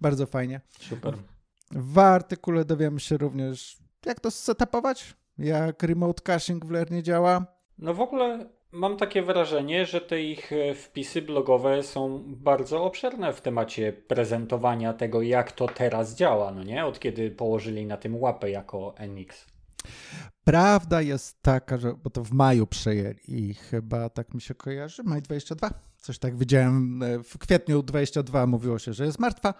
bardzo 0.00 0.26
fajnie. 0.26 0.60
Super. 0.80 1.18
W 1.70 1.98
artykule 1.98 2.64
dowiemy 2.64 3.00
się 3.00 3.16
również, 3.16 3.78
jak 4.06 4.20
to 4.20 4.30
setupować, 4.30 5.16
jak 5.38 5.82
remote 5.82 6.22
caching 6.22 6.64
w 6.64 6.70
Lernie 6.70 7.02
działa. 7.02 7.46
No 7.78 7.94
w 7.94 8.00
ogóle 8.00 8.48
Mam 8.72 8.96
takie 8.96 9.22
wrażenie, 9.22 9.86
że 9.86 10.00
te 10.00 10.22
ich 10.22 10.52
e, 10.52 10.74
wpisy 10.74 11.22
blogowe 11.22 11.82
są 11.82 12.24
bardzo 12.26 12.84
obszerne 12.84 13.32
w 13.32 13.40
temacie 13.40 13.92
prezentowania 13.92 14.92
tego, 14.92 15.22
jak 15.22 15.52
to 15.52 15.66
teraz 15.66 16.14
działa, 16.14 16.50
no 16.50 16.62
nie? 16.62 16.86
Od 16.86 16.98
kiedy 17.00 17.30
położyli 17.30 17.86
na 17.86 17.96
tym 17.96 18.16
łapę 18.16 18.50
jako 18.50 18.94
NX. 18.98 19.46
Prawda 20.44 21.02
jest 21.02 21.42
taka, 21.42 21.78
że 21.78 21.94
bo 21.94 22.10
to 22.10 22.24
w 22.24 22.32
maju 22.32 22.66
przejęli 22.66 23.16
i 23.28 23.54
chyba 23.54 24.08
tak 24.08 24.34
mi 24.34 24.40
się 24.40 24.54
kojarzy, 24.54 25.02
maj 25.02 25.22
22. 25.22 25.70
Coś 25.96 26.18
tak 26.18 26.36
widziałem 26.36 27.02
e, 27.02 27.22
w 27.22 27.38
kwietniu 27.38 27.82
22 27.82 28.46
mówiło 28.46 28.78
się, 28.78 28.92
że 28.92 29.04
jest 29.04 29.18
martwa. 29.18 29.54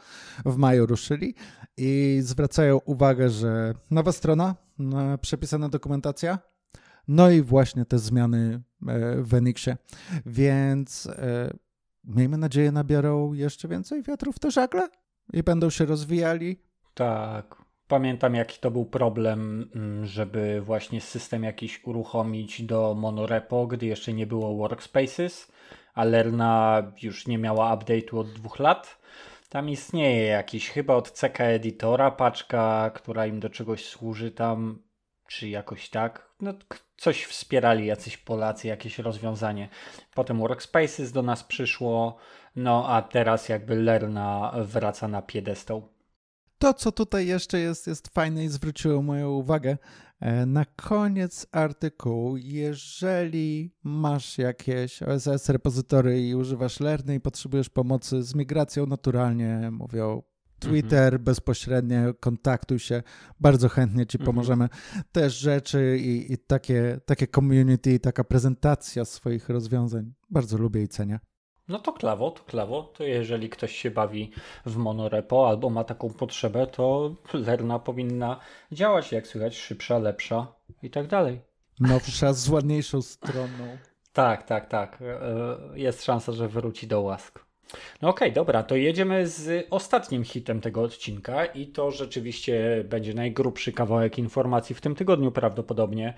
W 0.45 0.57
maju 0.57 0.87
ruszyli 0.87 1.35
i 1.77 2.19
zwracają 2.23 2.79
uwagę, 2.85 3.31
że 3.31 3.75
nowa 3.91 4.13
strona, 4.13 4.55
przepisana 5.21 5.69
dokumentacja, 5.69 6.39
no 7.09 7.31
i 7.31 7.43
właśnie 7.43 7.85
te 7.85 7.99
zmiany 7.99 8.63
e, 8.89 9.23
w 9.23 9.35
Enixie. 9.35 9.77
Więc 10.27 11.07
e, 11.07 11.51
miejmy 12.05 12.39
nadzieję, 12.39 12.73
nabiorą 12.73 13.33
jeszcze 13.33 13.69
więcej 13.69 14.03
wiatrów 14.03 14.37
w 14.37 14.39
te 14.39 14.51
żagle 14.51 14.89
i 15.33 15.43
będą 15.43 15.71
się 15.71 15.85
rozwijali. 15.87 16.57
Tak. 16.95 17.69
Pamiętam, 17.89 18.35
jaki 18.35 18.61
to 18.61 18.71
był 18.71 18.87
problem, 18.87 19.71
mm, 19.75 20.07
żeby 20.07 20.61
właśnie 20.61 21.01
system 21.01 21.43
jakiś 21.43 21.85
uruchomić 21.85 22.63
do 22.63 22.95
monorepo, 22.95 23.67
gdy 23.67 23.87
jeszcze 23.87 24.13
nie 24.13 24.27
było 24.27 24.57
workspaces, 24.57 25.53
a 25.95 26.05
Lerna 26.05 26.83
już 27.03 27.27
nie 27.27 27.39
miała 27.39 27.77
update'u 27.77 28.19
od 28.19 28.33
dwóch 28.33 28.59
lat. 28.59 28.99
Tam 29.49 29.69
istnieje 29.69 30.27
jakiś 30.27 30.71
chyba 30.71 30.95
od 30.95 31.11
CK 31.11 31.41
Editora 31.41 32.11
paczka, 32.11 32.91
która 32.95 33.27
im 33.27 33.41
do 33.41 33.51
czegoś 33.51 33.85
służy 33.85 34.31
tam, 34.31 34.83
czy 35.29 35.49
jakoś 35.49 35.91
tak. 35.91 36.35
No, 36.41 36.55
coś 36.99 37.25
wspierali 37.25 37.87
jacyś 37.87 38.17
Polacy, 38.17 38.69
jakieś 38.69 38.99
rozwiązanie. 38.99 39.69
Potem 40.15 40.39
Workspaces 40.39 41.13
do 41.13 41.23
nas 41.23 41.45
przyszło, 41.45 42.17
no 42.57 42.89
a 42.89 43.03
teraz 43.03 43.49
jakby 43.49 43.77
Lerna 43.77 44.55
wraca 44.59 45.09
na 45.09 45.23
piedestał. 45.23 45.89
To, 46.59 46.75
co 46.75 46.93
tutaj 46.93 47.27
jeszcze 47.27 47.59
jest, 47.59 47.87
jest 47.87 48.09
fajne 48.09 48.45
i 48.45 48.49
zwróciło 48.49 49.03
moją 49.03 49.31
uwagę. 49.31 49.77
E, 50.21 50.47
na 50.47 50.65
koniec 50.65 51.47
artykułu, 51.53 52.37
jeżeli 52.37 53.75
masz 53.83 54.39
jakieś 54.39 55.03
OSS 55.03 55.49
repozytory 55.49 56.23
i 56.23 56.35
używasz 56.35 56.81
Lerny 56.81 57.15
i 57.15 57.21
potrzebujesz 57.21 57.69
pomocy 57.69 58.23
z 58.23 58.35
migracją, 58.35 58.87
naturalnie 58.87 59.71
mówią 59.71 60.23
Twitter 60.59 61.05
mhm. 61.05 61.25
bezpośrednio, 61.25 62.15
kontaktuj 62.21 62.79
się, 62.79 63.03
bardzo 63.41 63.69
chętnie 63.69 64.07
Ci 64.07 64.19
mhm. 64.19 64.35
pomożemy. 64.35 64.65
Mhm. 64.65 65.03
Też 65.13 65.39
rzeczy 65.39 65.99
i, 66.01 66.33
i, 66.33 66.39
takie, 66.39 67.01
takie 67.07 67.27
community, 67.27 68.01
taka 68.01 68.25
prezentacja 68.25 69.05
swoich 69.05 69.49
rozwiązań 69.49 70.13
bardzo 70.31 70.59
lubię 70.59 70.83
i 70.83 70.89
cenię. 70.89 71.21
No 71.69 71.79
to 71.79 71.93
klawo, 71.93 72.31
to 72.31 72.43
klawo. 72.43 72.83
To 72.83 73.05
jeżeli 73.05 73.49
ktoś 73.49 73.77
się 73.77 73.91
bawi 73.91 74.31
w 74.67 74.77
monorepo 74.77 75.49
albo 75.49 75.71
ma 75.71 75.85
taką 75.85 76.11
potrzebę, 76.11 76.67
to 76.67 77.15
Lerna 77.35 77.79
powinna 77.79 78.41
działać, 78.73 79.13
jak 79.13 79.27
słychać, 79.27 79.57
szybsza, 79.57 79.99
lepsza 79.99 80.47
i 80.83 80.91
tak 80.91 81.07
dalej. 81.07 81.41
Nowsza, 81.81 82.33
z 82.33 82.49
ładniejszą 82.49 83.03
stroną. 83.03 83.79
Tak, 84.13 84.43
tak, 84.43 84.69
tak. 84.69 85.03
E, 85.03 85.79
jest 85.79 86.05
szansa, 86.05 86.33
że 86.33 86.49
wróci 86.49 86.87
do 86.87 87.01
łask. 87.01 87.48
No 88.03 88.09
okej, 88.09 88.29
okay, 88.29 88.35
dobra, 88.35 88.63
to 88.63 88.77
jedziemy 88.77 89.29
z 89.29 89.67
ostatnim 89.71 90.25
hitem 90.25 90.61
tego 90.61 90.83
odcinka 90.83 91.45
i 91.45 91.67
to 91.67 91.91
rzeczywiście 91.91 92.85
będzie 92.89 93.15
najgrubszy 93.15 93.73
kawałek 93.73 94.19
informacji 94.19 94.75
w 94.75 94.81
tym 94.81 94.95
tygodniu 94.95 95.33
prawdopodobnie. 95.33 96.15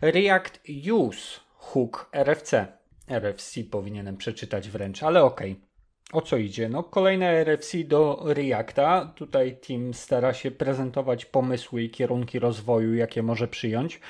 React 0.00 0.60
Use 0.92 1.40
hook 1.56 2.08
RFC. 2.12 2.66
RFC 3.08 3.64
powinienem 3.70 4.16
przeczytać 4.16 4.68
wręcz, 4.68 5.02
ale 5.02 5.22
okej. 5.22 5.52
Okay. 5.52 5.68
O 6.12 6.22
co 6.22 6.36
idzie? 6.36 6.68
No 6.68 6.82
kolejne 6.82 7.26
RFC 7.26 7.84
do 7.84 8.22
Reacta. 8.24 9.12
Tutaj 9.16 9.56
team 9.66 9.94
stara 9.94 10.34
się 10.34 10.50
prezentować 10.50 11.24
pomysły 11.24 11.82
i 11.82 11.90
kierunki 11.90 12.38
rozwoju, 12.38 12.94
jakie 12.94 13.22
może 13.22 13.48
przyjąć. 13.48 14.00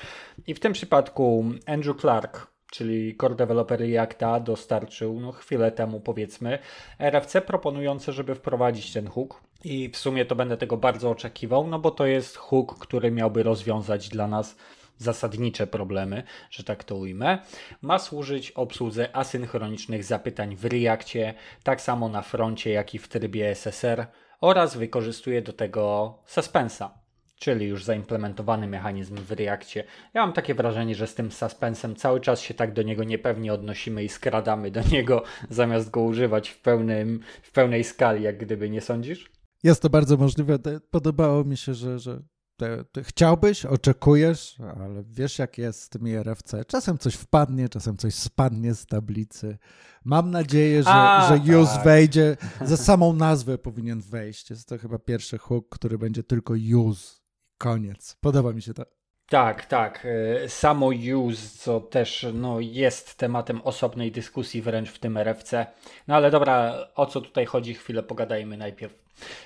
I 0.47 0.53
w 0.53 0.59
tym 0.59 0.73
przypadku 0.73 1.45
Andrew 1.65 1.97
Clark, 1.97 2.47
czyli 2.71 3.17
core 3.17 3.35
developer 3.35 3.79
Reacta, 3.79 4.39
dostarczył 4.39 5.19
no, 5.19 5.31
chwilę 5.31 5.71
temu 5.71 5.99
powiedzmy 5.99 6.59
RFC 6.99 7.41
proponujące, 7.41 8.13
żeby 8.13 8.35
wprowadzić 8.35 8.93
ten 8.93 9.07
hook. 9.07 9.41
I 9.63 9.89
w 9.89 9.97
sumie 9.97 10.25
to 10.25 10.35
będę 10.35 10.57
tego 10.57 10.77
bardzo 10.77 11.09
oczekiwał, 11.09 11.67
no 11.67 11.79
bo 11.79 11.91
to 11.91 12.05
jest 12.05 12.37
hook, 12.37 12.79
który 12.79 13.11
miałby 13.11 13.43
rozwiązać 13.43 14.09
dla 14.09 14.27
nas 14.27 14.55
zasadnicze 14.97 15.67
problemy, 15.67 16.23
że 16.51 16.63
tak 16.63 16.83
to 16.83 16.95
ujmę, 16.95 17.39
ma 17.81 17.99
służyć 17.99 18.51
obsłudze 18.51 19.15
asynchronicznych 19.15 20.03
zapytań 20.03 20.55
w 20.55 20.65
Reactie, 20.65 21.33
tak 21.63 21.81
samo 21.81 22.09
na 22.09 22.21
froncie, 22.21 22.69
jak 22.71 22.95
i 22.95 22.99
w 22.99 23.07
trybie 23.07 23.51
SSR 23.51 24.05
oraz 24.41 24.77
wykorzystuje 24.77 25.41
do 25.41 25.53
tego 25.53 26.13
suspensa, 26.25 26.98
czyli 27.39 27.65
już 27.65 27.83
zaimplementowany 27.83 28.67
mechanizm 28.67 29.15
w 29.15 29.31
Reactie. 29.31 29.83
Ja 30.13 30.21
mam 30.25 30.33
takie 30.33 30.55
wrażenie, 30.55 30.95
że 30.95 31.07
z 31.07 31.15
tym 31.15 31.31
suspensem 31.31 31.95
cały 31.95 32.21
czas 32.21 32.41
się 32.41 32.53
tak 32.53 32.73
do 32.73 32.83
niego 32.83 33.03
niepewnie 33.03 33.53
odnosimy 33.53 34.03
i 34.03 34.09
skradamy 34.09 34.71
do 34.71 34.81
niego, 34.91 35.23
zamiast 35.49 35.89
go 35.89 36.01
używać 36.01 36.49
w, 36.49 36.61
pełnym, 36.61 37.19
w 37.41 37.51
pełnej 37.51 37.83
skali, 37.83 38.23
jak 38.23 38.37
gdyby, 38.37 38.69
nie 38.69 38.81
sądzisz? 38.81 39.31
Jest 39.63 39.81
to 39.81 39.89
bardzo 39.89 40.17
możliwe. 40.17 40.59
Podobało 40.91 41.43
mi 41.43 41.57
się, 41.57 41.73
że, 41.73 41.99
że 41.99 42.21
te, 42.57 42.83
te 42.91 43.03
chciałbyś, 43.03 43.65
oczekujesz, 43.65 44.57
ale 44.75 45.03
wiesz 45.09 45.39
jak 45.39 45.57
jest 45.57 45.81
z 45.81 45.89
tymi 45.89 46.15
RFC. 46.15 46.65
Czasem 46.65 46.97
coś 46.97 47.15
wpadnie, 47.15 47.69
czasem 47.69 47.97
coś 47.97 48.15
spadnie 48.15 48.75
z 48.75 48.85
tablicy. 48.85 49.57
Mam 50.05 50.31
nadzieję, 50.31 50.83
że, 50.83 50.89
A, 50.89 51.27
że 51.29 51.39
tak. 51.39 51.47
use 51.47 51.83
wejdzie. 51.83 52.37
Za 52.65 52.77
samą 52.87 53.13
nazwę 53.13 53.57
powinien 53.57 54.01
wejść. 54.01 54.49
Jest 54.49 54.67
to 54.67 54.77
chyba 54.77 54.99
pierwszy 54.99 55.37
hook, 55.37 55.69
który 55.69 55.97
będzie 55.97 56.23
tylko 56.23 56.53
use. 56.75 57.18
Koniec. 57.59 58.17
Podoba 58.21 58.53
mi 58.53 58.61
się 58.61 58.73
to. 58.73 58.85
Tak, 59.29 59.65
tak. 59.65 60.07
E, 60.43 60.49
samo 60.49 60.89
use, 61.25 61.57
co 61.57 61.79
też 61.79 62.25
no, 62.33 62.59
jest 62.59 63.17
tematem 63.17 63.61
osobnej 63.61 64.11
dyskusji 64.11 64.61
wręcz 64.61 64.89
w 64.89 64.99
tym 64.99 65.17
RFC. 65.17 65.67
No 66.07 66.15
ale 66.15 66.31
dobra, 66.31 66.87
o 66.95 67.05
co 67.05 67.21
tutaj 67.21 67.45
chodzi, 67.45 67.73
chwilę 67.73 68.03
pogadajmy 68.03 68.57
najpierw. 68.57 68.93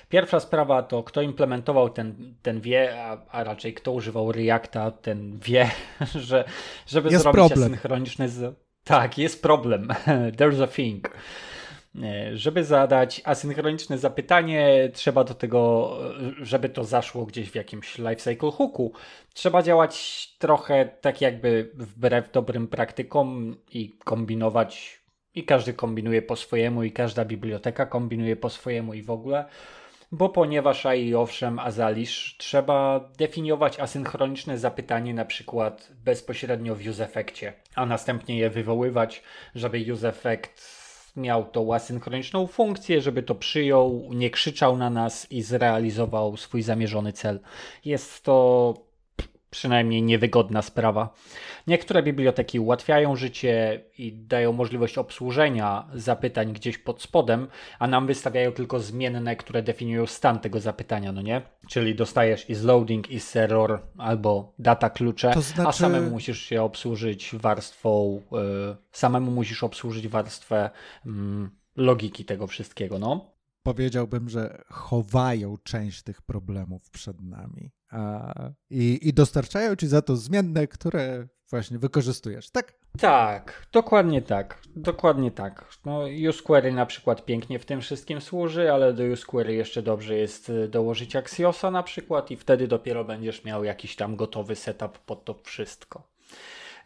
Pierwsza 0.08 0.40
sprawa 0.40 0.82
to 0.82 1.02
kto 1.02 1.22
implementował 1.22 1.90
ten, 1.90 2.34
ten 2.42 2.60
wie, 2.60 3.04
a, 3.04 3.18
a 3.30 3.44
raczej 3.44 3.74
kto 3.74 3.92
używał 3.92 4.32
Reacta, 4.32 4.90
ten 4.90 5.38
wie, 5.38 5.70
że 6.28 6.44
żeby 6.86 7.10
jest 7.10 7.22
zrobić 7.22 7.38
problem. 7.38 7.72
asynchroniczny... 7.72 8.28
Z... 8.28 8.54
Tak, 8.84 9.18
jest 9.18 9.42
problem. 9.42 9.88
There's 10.38 10.62
a 10.62 10.66
thing. 10.66 11.10
E, 12.02 12.36
żeby 12.36 12.64
zadać 12.64 13.20
asynchroniczne 13.24 13.98
zapytanie, 13.98 14.90
trzeba 14.92 15.24
do 15.24 15.34
tego, 15.34 15.92
e, 16.40 16.44
żeby 16.44 16.68
to 16.68 16.84
zaszło 16.84 17.26
gdzieś 17.26 17.50
w 17.50 17.54
jakimś 17.54 17.98
lifecycle 17.98 18.50
hooku, 18.50 18.92
trzeba 19.34 19.62
działać 19.62 20.28
trochę 20.38 20.88
tak 21.00 21.20
jakby 21.20 21.70
wbrew 21.74 22.32
dobrym 22.32 22.68
praktykom 22.68 23.56
i 23.70 23.98
kombinować. 24.04 25.04
I 25.34 25.44
każdy 25.44 25.72
kombinuje 25.72 26.22
po 26.22 26.36
swojemu, 26.36 26.82
i 26.82 26.92
każda 26.92 27.24
biblioteka 27.24 27.86
kombinuje 27.86 28.36
po 28.36 28.50
swojemu, 28.50 28.94
i 28.94 29.02
w 29.02 29.10
ogóle. 29.10 29.44
Bo 30.12 30.28
ponieważ 30.28 30.86
a 30.86 30.94
i 30.94 31.14
owszem, 31.14 31.58
a 31.58 31.70
zalisz, 31.70 32.36
trzeba 32.38 33.00
definiować 33.18 33.80
asynchroniczne 33.80 34.58
zapytanie 34.58 35.14
na 35.14 35.24
przykład 35.24 35.92
bezpośrednio 36.04 36.74
w 36.74 36.88
useEffectie, 36.88 37.52
a 37.74 37.86
następnie 37.86 38.38
je 38.38 38.50
wywoływać, 38.50 39.22
żeby 39.54 39.92
useEffect 39.92 40.83
miał 41.16 41.44
tą 41.44 41.74
asynchroniczną 41.74 42.46
funkcję, 42.46 43.00
żeby 43.00 43.22
to 43.22 43.34
przyjął, 43.34 44.08
nie 44.12 44.30
krzyczał 44.30 44.76
na 44.76 44.90
nas 44.90 45.32
i 45.32 45.42
zrealizował 45.42 46.36
swój 46.36 46.62
zamierzony 46.62 47.12
cel. 47.12 47.40
Jest 47.84 48.22
to 48.22 48.74
przynajmniej 49.54 50.02
niewygodna 50.02 50.62
sprawa. 50.62 51.14
Niektóre 51.66 52.02
biblioteki 52.02 52.60
ułatwiają 52.60 53.16
życie 53.16 53.84
i 53.98 54.12
dają 54.12 54.52
możliwość 54.52 54.98
obsłużenia 54.98 55.88
zapytań 55.94 56.52
gdzieś 56.52 56.78
pod 56.78 57.02
spodem, 57.02 57.46
a 57.78 57.86
nam 57.86 58.06
wystawiają 58.06 58.52
tylko 58.52 58.80
zmienne, 58.80 59.36
które 59.36 59.62
definiują 59.62 60.06
stan 60.06 60.38
tego 60.40 60.60
zapytania, 60.60 61.12
no 61.12 61.22
nie? 61.22 61.42
Czyli 61.68 61.94
dostajesz 61.94 62.50
is 62.50 62.62
loading, 62.62 63.10
is 63.10 63.36
error 63.36 63.82
albo 63.98 64.52
data 64.58 64.90
klucze, 64.90 65.30
to 65.34 65.40
znaczy... 65.40 65.68
a 65.68 65.72
samemu 65.72 66.10
musisz 66.10 66.42
się 66.42 66.62
obsłużyć 66.62 67.30
warstwą, 67.34 68.20
yy, 68.32 68.76
samemu 68.92 69.30
musisz 69.30 69.64
obsłużyć 69.64 70.08
warstwę 70.08 70.70
yy, 71.04 71.12
logiki 71.76 72.24
tego 72.24 72.46
wszystkiego, 72.46 72.98
no 72.98 73.33
powiedziałbym, 73.64 74.28
że 74.28 74.62
chowają 74.68 75.56
część 75.62 76.02
tych 76.02 76.22
problemów 76.22 76.90
przed 76.90 77.20
nami 77.20 77.72
i, 78.70 79.08
i 79.08 79.12
dostarczają 79.12 79.76
ci 79.76 79.86
za 79.86 80.02
to 80.02 80.16
zmienne, 80.16 80.66
które 80.66 81.28
właśnie 81.50 81.78
wykorzystujesz, 81.78 82.50
tak? 82.50 82.74
Tak, 82.98 83.66
dokładnie 83.72 84.22
tak. 84.22 84.58
Dokładnie 84.76 85.30
tak. 85.30 85.64
No, 85.84 86.00
useQuery 86.28 86.72
na 86.72 86.86
przykład 86.86 87.24
pięknie 87.24 87.58
w 87.58 87.64
tym 87.64 87.80
wszystkim 87.80 88.20
służy, 88.20 88.72
ale 88.72 88.92
do 88.92 89.04
useQuery 89.04 89.54
jeszcze 89.54 89.82
dobrze 89.82 90.16
jest 90.16 90.50
y, 90.50 90.68
dołożyć 90.68 91.16
Axiosa 91.16 91.70
na 91.70 91.82
przykład 91.82 92.30
i 92.30 92.36
wtedy 92.36 92.68
dopiero 92.68 93.04
będziesz 93.04 93.44
miał 93.44 93.64
jakiś 93.64 93.96
tam 93.96 94.16
gotowy 94.16 94.56
setup 94.56 94.98
pod 94.98 95.24
to 95.24 95.34
wszystko. 95.44 96.02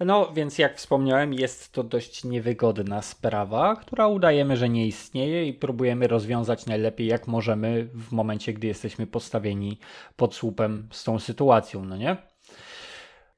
No 0.01 0.33
więc 0.33 0.59
jak 0.59 0.77
wspomniałem, 0.77 1.35
jest 1.35 1.73
to 1.73 1.83
dość 1.83 2.25
niewygodna 2.25 3.03
sprawa, 3.03 3.77
która 3.77 4.07
udajemy, 4.09 4.57
że 4.57 4.69
nie 4.69 4.87
istnieje 4.87 5.47
i 5.47 5.53
próbujemy 5.53 6.07
rozwiązać 6.07 6.67
najlepiej 6.67 7.07
jak 7.07 7.27
możemy 7.27 7.89
w 7.95 8.13
momencie, 8.13 8.53
gdy 8.53 8.67
jesteśmy 8.67 9.07
postawieni 9.07 9.79
pod 10.17 10.35
słupem 10.35 10.89
z 10.93 11.05
tą 11.05 11.19
sytuacją, 11.19 11.85
no 11.85 11.97
nie? 11.97 12.17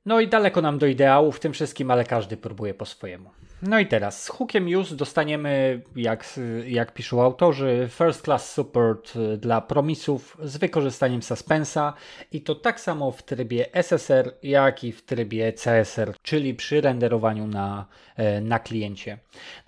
No 0.06 0.20
i 0.20 0.28
daleko 0.28 0.62
nam 0.62 0.78
do 0.78 0.86
ideału 0.86 1.32
w 1.32 1.40
tym 1.40 1.52
wszystkim, 1.52 1.90
ale 1.90 2.04
każdy 2.04 2.36
próbuje 2.36 2.74
po 2.74 2.86
swojemu. 2.86 3.30
No 3.62 3.78
i 3.78 3.86
teraz 3.86 4.22
z 4.22 4.28
hookiem 4.28 4.68
już 4.68 4.94
dostaniemy, 4.94 5.82
jak, 5.96 6.40
jak 6.66 6.94
piszą 6.94 7.22
autorzy, 7.22 7.88
first 7.90 8.24
class 8.24 8.52
support 8.52 9.12
dla 9.38 9.60
promisów 9.60 10.36
z 10.42 10.56
wykorzystaniem 10.56 11.22
suspensa 11.22 11.92
i 12.32 12.42
to 12.42 12.54
tak 12.54 12.80
samo 12.80 13.12
w 13.12 13.22
trybie 13.22 13.66
SSR, 13.72 14.34
jak 14.42 14.84
i 14.84 14.92
w 14.92 15.02
trybie 15.02 15.52
CSR, 15.52 16.14
czyli 16.22 16.54
przy 16.54 16.80
renderowaniu 16.80 17.46
na, 17.46 17.86
e, 18.16 18.40
na 18.40 18.58
kliencie. 18.58 19.18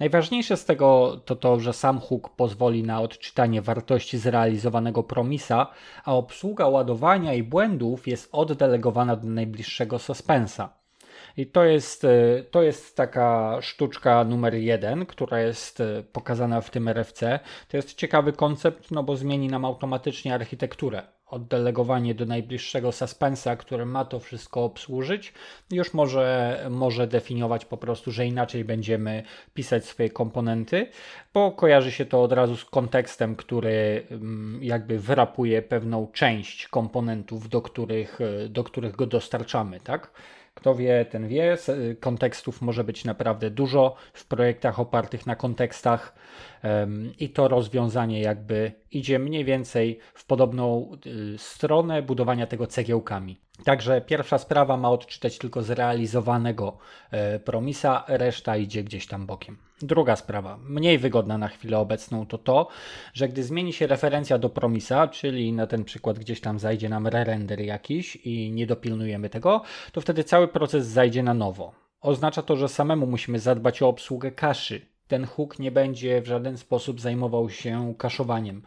Najważniejsze 0.01 0.57
z 0.57 0.65
tego 0.65 1.21
to 1.25 1.37
to, 1.37 1.61
że 1.61 1.73
sam 1.73 2.01
hook 2.01 2.37
pozwoli 2.37 2.83
na 2.83 3.01
odczytanie 3.01 3.63
wartości 3.63 4.19
zrealizowanego 4.19 5.03
promisa, 5.03 5.67
a 6.05 6.15
obsługa 6.15 6.69
ładowania 6.69 7.35
i 7.35 7.43
błędów 7.43 8.09
jest 8.09 8.29
oddelegowana 8.33 9.17
do 9.17 9.29
najbliższego 9.29 9.99
suspensa. 9.99 10.82
I 11.37 11.47
to 11.47 11.65
jest, 11.65 12.05
e, 12.05 12.45
to 12.51 12.63
jest 12.63 12.97
taka 12.97 13.59
sztuczka 13.61 14.25
numer 14.25 14.55
jeden, 14.55 15.07
która 15.07 15.41
jest 15.41 15.81
e, 15.81 16.03
pokazana 16.13 16.61
w 16.61 16.71
tym 16.71 16.89
RFC. 16.89 17.41
To 17.69 17.77
jest 17.77 17.95
ciekawy 17.95 18.33
koncept, 18.33 18.91
no 18.91 19.03
bo 19.03 19.17
zmieni 19.17 19.49
nam 19.49 19.65
automatycznie 19.65 20.35
architekturę. 20.35 21.03
Oddelegowanie 21.27 22.15
do 22.15 22.27
najbliższego 22.27 22.93
suspensa, 22.93 23.57
który 23.57 23.87
ma 23.87 24.05
to 24.05 24.21
wszystko 24.21 24.65
obsłużyć, 24.65 25.33
już 25.71 25.95
może, 25.95 26.59
może 26.71 27.07
definiować 27.07 27.65
po 27.65 27.77
prostu, 27.77 28.11
że 28.11 28.27
inaczej 28.27 28.65
będziemy 28.65 29.23
pisać 29.55 29.85
swoje 29.85 30.11
komponenty, 30.11 30.87
bo 31.35 31.53
kojarzy 31.53 31.93
się 31.93 32.05
to 32.05 32.23
od 32.23 32.33
razu 32.33 32.57
z 32.57 32.65
kontekstem, 32.65 33.37
który 33.37 34.07
mm, 34.11 34.59
jakby 34.63 34.99
wyrapuje 34.99 35.63
pewną 35.63 36.07
część 36.13 36.69
komponentów, 36.69 37.49
do 37.49 37.63
których, 37.63 38.21
e, 38.21 38.49
do 38.49 38.65
których 38.65 38.97
go 38.97 39.07
dostarczamy, 39.07 39.81
tak? 39.81 40.11
Kto 40.55 40.75
wie, 40.75 41.05
ten 41.05 41.29
wie. 41.29 41.57
Kontekstów 42.01 42.63
może 42.63 42.85
być 42.85 43.05
naprawdę 43.05 43.51
dużo 43.51 43.95
w 44.13 44.27
projektach 44.27 44.81
opartych 44.81 45.27
na 45.27 45.37
kontekstach 45.37 46.15
i 47.19 47.31
to 47.31 47.49
rozwiązanie 47.49 48.21
jakby 48.21 48.73
idzie 48.91 49.19
mniej 49.19 49.45
więcej 49.45 49.99
w 50.15 50.27
podobną 50.27 50.97
y, 51.07 51.39
stronę 51.39 52.03
budowania 52.03 52.47
tego 52.47 52.67
cegiełkami. 52.67 53.41
Także 53.65 54.01
pierwsza 54.01 54.39
sprawa 54.39 54.77
ma 54.77 54.91
odczytać 54.91 55.39
tylko 55.39 55.63
zrealizowanego 55.63 56.79
e, 57.11 57.39
promisa, 57.39 58.05
reszta 58.09 58.57
idzie 58.57 58.85
gdzieś 58.85 59.07
tam 59.07 59.27
bokiem. 59.27 59.57
Druga 59.83 60.17
sprawa, 60.17 60.59
mniej 60.63 60.99
wygodna 60.99 61.39
na 61.39 61.49
chwilę 61.49 61.79
obecną, 61.79 62.27
to 62.27 62.39
to, 62.39 62.69
że 63.15 63.29
gdy 63.29 63.43
zmieni 63.43 63.73
się 63.73 63.87
referencja 63.87 64.39
do 64.39 64.49
promisa, 64.49 65.09
czyli 65.09 65.53
na 65.53 65.67
ten 65.67 65.85
przykład 65.85 66.19
gdzieś 66.19 66.41
tam 66.41 66.59
zajdzie 66.59 66.89
nam 66.89 67.07
re-render 67.07 67.61
jakiś 67.61 68.17
i 68.17 68.53
nie 68.53 68.67
dopilnujemy 68.67 69.29
tego, 69.29 69.63
to 69.93 70.01
wtedy 70.01 70.25
cały 70.25 70.49
proces 70.49 70.87
zajdzie 70.87 71.23
na 71.23 71.35
nowo. 71.35 71.73
Oznacza 72.01 72.43
to, 72.43 72.57
że 72.57 72.69
samemu 72.69 73.07
musimy 73.07 73.39
zadbać 73.39 73.83
o 73.83 73.89
obsługę 73.89 74.31
kaszy 74.31 74.93
ten 75.13 75.27
hook 75.27 75.59
nie 75.59 75.71
będzie 75.71 76.23
w 76.23 76.27
żaden 76.27 76.59
sposób 76.59 77.01
zajmował 77.01 77.51
się 77.51 77.95
kaszowaniem. 77.99 78.63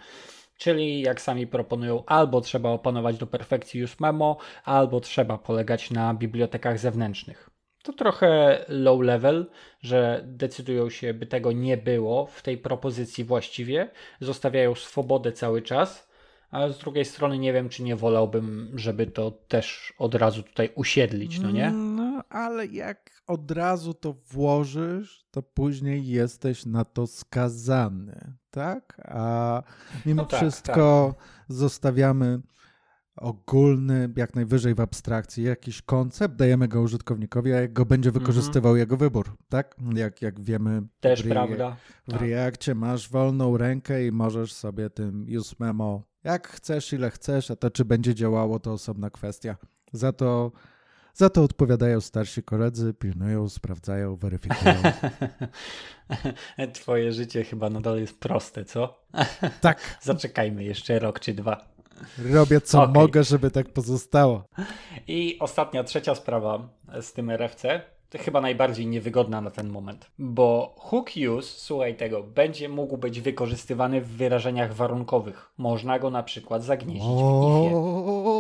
Czyli 0.58 1.02
jak 1.02 1.22
sami 1.22 1.48
proponują, 1.48 2.04
albo 2.06 2.42
trzeba 2.42 2.70
opanować 2.70 3.18
do 3.18 3.28
perfekcji 3.28 3.80
już 3.80 4.00
memo, 4.00 4.38
albo 4.64 5.00
trzeba 5.00 5.38
polegać 5.38 5.92
na 5.92 6.14
bibliotekach 6.14 6.80
zewnętrznych. 6.80 7.50
To 7.84 7.94
trochę 7.94 8.66
low 8.68 9.02
level, 9.02 9.46
że 9.82 10.22
decydują 10.28 10.90
się, 10.90 11.14
by 11.14 11.26
tego 11.26 11.52
nie 11.52 11.78
było 11.78 12.26
w 12.26 12.42
tej 12.42 12.58
propozycji 12.58 13.24
właściwie, 13.24 13.90
zostawiają 14.20 14.76
swobodę 14.76 15.32
cały 15.32 15.62
czas, 15.62 16.10
ale 16.52 16.74
z 16.74 16.78
drugiej 16.78 17.06
strony 17.06 17.38
nie 17.38 17.54
wiem, 17.54 17.70
czy 17.70 17.84
nie 17.84 17.96
wolałbym, 17.96 18.72
żeby 18.76 19.08
to 19.08 19.32
też 19.32 19.94
od 19.98 20.16
razu 20.16 20.44
tutaj 20.44 20.70
usiedlić, 20.76 21.40
no 21.40 21.52
nie? 21.52 21.72
No, 21.72 22.05
ale 22.30 22.66
jak 22.66 23.24
od 23.28 23.52
razu 23.52 23.94
to 23.94 24.14
włożysz, 24.14 25.26
to 25.32 25.44
później 25.44 26.08
jesteś 26.08 26.66
na 26.66 26.86
to 26.86 27.08
skazany, 27.08 28.34
tak? 28.52 29.02
A 29.06 29.64
mimo 30.06 30.22
No 30.22 30.28
tak, 30.28 30.40
wszystko 30.40 31.16
zostawiamy 31.48 32.42
ogólny, 33.16 34.14
jak 34.16 34.36
najwyżej 34.36 34.76
w 34.76 34.80
abstrakcji, 34.80 35.44
jakiś 35.44 35.82
koncept, 35.82 36.36
dajemy 36.36 36.68
go 36.68 36.82
użytkownikowi, 36.82 37.54
a 37.54 37.62
jak 37.62 37.74
go 37.74 37.86
będzie 37.86 38.12
wykorzystywał 38.12 38.76
jego 38.76 38.98
wybór, 38.98 39.38
tak? 39.50 39.76
Jak, 39.96 40.22
jak 40.22 40.42
wiemy 40.42 40.70
Mhm. 40.70 40.90
Też 41.00 41.24
w, 41.24 41.30
prawda. 41.30 41.76
w 42.08 42.12
Tak. 42.12 42.22
Reakcie 42.22 42.76
masz 42.76 43.10
wolną 43.10 43.58
rękę 43.58 44.06
i 44.08 44.12
możesz 44.12 44.54
sobie 44.54 44.90
tym 44.90 45.26
use 45.38 45.56
memo 45.60 46.04
jak 46.26 46.48
chcesz, 46.48 46.94
ile 46.94 47.10
chcesz, 47.10 47.52
a 47.52 47.56
to 47.56 47.72
czy 47.72 47.86
będzie 47.86 48.16
działało, 48.16 48.60
to 48.60 48.74
osobna 48.74 49.10
kwestia. 49.10 49.56
Za 49.94 50.12
to, 50.12 50.52
za 51.16 51.30
to 51.30 51.44
odpowiadają 51.44 52.02
starsi 52.02 52.44
koledzy, 52.44 52.94
pilnują, 52.94 53.50
sprawdzają, 53.50 54.16
weryfikują. 54.16 54.74
Twoje 56.74 57.12
życie 57.12 57.44
chyba 57.44 57.70
nadal 57.70 58.00
jest 58.00 58.20
proste, 58.20 58.66
co? 58.66 59.00
tak, 59.62 59.98
Zaczekajmy 60.02 60.64
jeszcze 60.64 61.00
rok 61.00 61.20
czy 61.20 61.34
dwa. 61.34 61.66
robię 62.34 62.62
co 62.62 62.84
Okej. 62.84 62.94
mogę, 62.94 63.24
żeby 63.24 63.52
tak 63.52 63.70
pozostało. 63.70 64.44
I 65.08 65.38
ostatnia, 65.40 65.84
trzecia 65.84 66.16
sprawa 66.16 66.70
z 67.02 67.14
tym 67.14 67.30
RFC, 67.30 67.82
to 68.10 68.18
chyba 68.18 68.42
najbardziej 68.42 68.88
niewygodna 68.88 69.42
na 69.42 69.52
ten 69.52 69.70
moment, 69.70 70.12
bo 70.20 70.76
hook 70.78 71.10
use, 71.38 71.48
słuchaj 71.60 71.98
tego, 71.98 72.24
będzie 72.24 72.70
mógł 72.70 72.98
być 72.98 73.22
wykorzystywany 73.22 74.02
w 74.02 74.08
wyrażeniach 74.08 74.74
warunkowych. 74.74 75.52
Można 75.58 76.00
go 76.00 76.10
na 76.10 76.24
przykład 76.24 76.64
zagnieździć 76.64 77.10
w 77.10 77.44
ifie. 77.44 77.76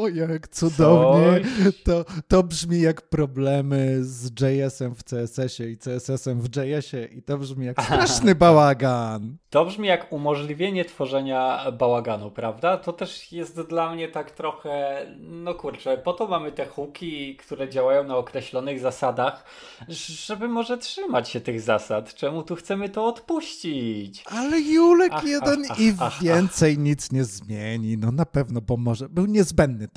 O, 0.06 0.30
jak 0.30 0.48
cudownie. 0.48 1.42
Coś. 1.64 1.84
To, 1.84 2.06
to 2.28 2.44
brzmi 2.44 2.82
jak 2.82 3.02
problemy 3.02 3.98
z 4.02 4.42
JS-em 4.42 4.96
w 4.96 5.04
CSS-ie 5.04 5.72
i 5.72 5.78
CSS-em 5.78 6.42
w 6.42 6.56
JS-ie 6.56 7.06
i 7.06 7.22
to 7.22 7.38
brzmi 7.38 7.66
jak 7.66 7.82
straszny 7.86 8.36
bałagan. 8.36 9.38
To 9.50 9.66
brzmi 9.66 9.88
jak 9.88 10.14
umożliwienie 10.14 10.86
tworzenia 10.86 11.72
bałaganu, 11.72 12.32
prawda? 12.32 12.78
To 12.78 12.94
też 12.94 13.32
jest 13.32 13.62
dla 13.62 13.94
mnie 13.94 14.08
tak 14.08 14.32
trochę, 14.32 15.06
no 15.20 15.54
kurczę, 15.54 15.98
po 15.98 16.14
to 16.14 16.28
mamy 16.28 16.52
te 16.52 16.66
hooki, 16.66 17.36
które 17.36 17.70
działają 17.70 18.04
na 18.04 18.18
określonych 18.18 18.80
zasadach, 18.80 19.46
żeby 19.90 20.48
może 20.48 20.78
trzymać 20.78 21.30
się 21.30 21.42
tych 21.42 21.62
zasad. 21.62 22.14
Czemu 22.14 22.44
tu 22.44 22.56
chcemy 22.56 22.90
to 22.90 23.06
odpuścić? 23.06 24.24
Ale 24.26 24.60
Julek 24.60 25.12
Ach, 25.14 25.24
jeden 25.24 25.64
ach, 25.70 25.80
i 25.80 25.90
ach, 25.90 25.96
ach, 26.00 26.24
więcej 26.24 26.78
nic 26.78 27.12
nie 27.12 27.24
zmieni. 27.24 27.98
No 27.98 28.12
na 28.12 28.26
pewno, 28.26 28.62
bo 28.62 28.78
może 28.78 29.10
był 29.10 29.26
niezbędny. 29.26 29.88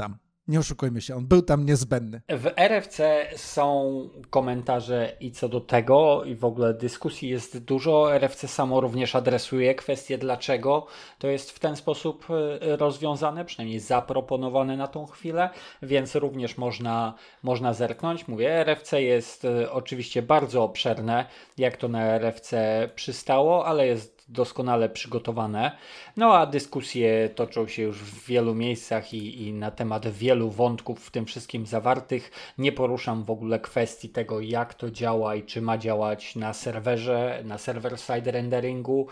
Nie 0.48 0.58
oszukujmy 0.58 1.00
się, 1.00 1.16
on 1.16 1.26
był 1.26 1.42
tam 1.42 1.66
niezbędny. 1.66 2.20
W 2.28 2.46
RFC 2.56 3.26
są 3.36 4.00
komentarze 4.30 5.12
i 5.20 5.32
co 5.32 5.48
do 5.48 5.60
tego, 5.60 6.24
i 6.24 6.34
w 6.34 6.44
ogóle 6.44 6.74
dyskusji 6.74 7.28
jest 7.28 7.58
dużo. 7.58 8.14
RFC 8.18 8.48
samo 8.48 8.80
również 8.80 9.14
adresuje 9.14 9.74
kwestię, 9.74 10.18
dlaczego 10.18 10.86
to 11.18 11.28
jest 11.28 11.50
w 11.50 11.58
ten 11.58 11.76
sposób 11.76 12.26
e, 12.30 12.76
rozwiązane, 12.76 13.44
przynajmniej 13.44 13.80
zaproponowane 13.80 14.76
na 14.76 14.86
tą 14.86 15.06
chwilę, 15.06 15.50
więc 15.82 16.14
również 16.14 16.58
można, 16.58 17.14
można 17.42 17.74
zerknąć. 17.74 18.28
Mówię, 18.28 18.60
RFC 18.60 19.02
jest 19.02 19.44
e, 19.44 19.72
oczywiście 19.72 20.22
bardzo 20.22 20.64
obszerne, 20.64 21.26
jak 21.58 21.76
to 21.76 21.88
na 21.88 22.04
RFC 22.04 22.88
przystało, 22.94 23.66
ale 23.66 23.86
jest 23.86 24.17
doskonale 24.28 24.88
przygotowane. 24.88 25.76
No 26.16 26.34
a 26.34 26.46
dyskusje 26.46 27.28
toczą 27.34 27.68
się 27.68 27.82
już 27.82 27.98
w 27.98 28.26
wielu 28.26 28.54
miejscach 28.54 29.14
i, 29.14 29.42
i 29.42 29.52
na 29.52 29.70
temat 29.70 30.08
wielu 30.08 30.50
wątków 30.50 31.06
w 31.06 31.10
tym 31.10 31.26
wszystkim 31.26 31.66
zawartych. 31.66 32.30
Nie 32.58 32.72
poruszam 32.72 33.24
w 33.24 33.30
ogóle 33.30 33.60
kwestii 33.60 34.08
tego, 34.08 34.40
jak 34.40 34.74
to 34.74 34.90
działa 34.90 35.34
i 35.34 35.42
czy 35.42 35.62
ma 35.62 35.78
działać 35.78 36.36
na 36.36 36.52
serwerze, 36.52 37.42
na 37.44 37.56
server-side 37.58 38.30
renderingu 38.30 39.06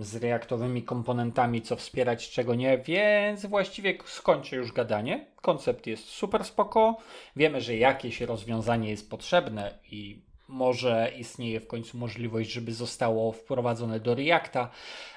z 0.00 0.16
reaktowymi 0.16 0.82
komponentami, 0.82 1.62
co 1.62 1.76
wspierać, 1.76 2.30
czego 2.30 2.54
nie, 2.54 2.78
więc 2.78 3.46
właściwie 3.46 3.98
skończę 4.04 4.56
już 4.56 4.72
gadanie. 4.72 5.26
Koncept 5.42 5.86
jest 5.86 6.04
super 6.04 6.44
spoko. 6.44 6.96
Wiemy, 7.36 7.60
że 7.60 7.76
jakieś 7.76 8.20
rozwiązanie 8.20 8.90
jest 8.90 9.10
potrzebne 9.10 9.78
i 9.90 10.29
może 10.50 11.12
istnieje 11.18 11.60
w 11.60 11.66
końcu 11.66 11.98
możliwość, 11.98 12.50
żeby 12.50 12.72
zostało 12.72 13.32
wprowadzone 13.32 14.00
do 14.00 14.14
Reacta, 14.14 14.70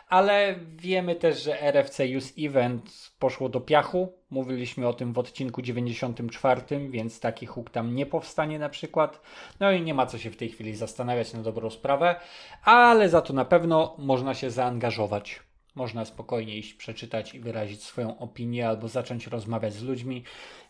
ale 0.10 0.56
wiemy 0.76 1.16
też, 1.16 1.44
że 1.44 1.62
RFC 1.62 2.06
Use 2.18 2.34
Event 2.40 3.12
poszło 3.20 3.50
do 3.50 3.62
piachu. 3.62 4.14
Mówiliśmy 4.30 4.88
o 4.88 4.94
tym 4.94 5.14
w 5.14 5.20
odcinku 5.20 5.62
94, 5.62 6.90
więc 6.90 7.20
taki 7.20 7.46
hook 7.46 7.70
tam 7.70 7.96
nie 7.96 8.06
powstanie 8.06 8.60
na 8.60 8.70
przykład. 8.70 9.22
No 9.60 9.72
i 9.72 9.82
nie 9.82 9.94
ma 9.94 10.06
co 10.06 10.18
się 10.18 10.32
w 10.32 10.38
tej 10.38 10.50
chwili 10.50 10.76
zastanawiać 10.76 11.34
na 11.34 11.42
dobrą 11.42 11.70
sprawę, 11.70 12.16
ale 12.64 13.10
za 13.10 13.22
to 13.22 13.34
na 13.34 13.46
pewno 13.46 13.96
można 13.98 14.34
się 14.34 14.52
zaangażować. 14.52 15.40
Można 15.76 16.06
spokojnie 16.06 16.58
iść 16.58 16.74
przeczytać 16.74 17.36
i 17.36 17.40
wyrazić 17.40 17.84
swoją 17.84 18.18
opinię 18.18 18.68
albo 18.68 18.88
zacząć 18.88 19.28
rozmawiać 19.28 19.74
z 19.74 19.84
ludźmi, 19.84 20.24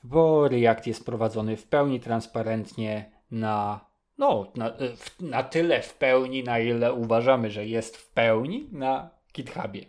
bo 0.03 0.47
React 0.47 0.87
jest 0.87 1.05
prowadzony 1.05 1.57
w 1.57 1.67
pełni 1.67 1.99
transparentnie 1.99 3.11
na 3.31 3.79
no, 4.17 4.51
na, 4.55 4.71
w, 4.97 5.21
na 5.21 5.43
tyle 5.43 5.81
w 5.81 5.93
pełni, 5.93 6.43
na 6.43 6.59
ile 6.59 6.93
uważamy, 6.93 7.51
że 7.51 7.65
jest 7.65 7.97
w 7.97 8.09
pełni 8.09 8.69
na 8.71 9.09
GitHubie. 9.33 9.85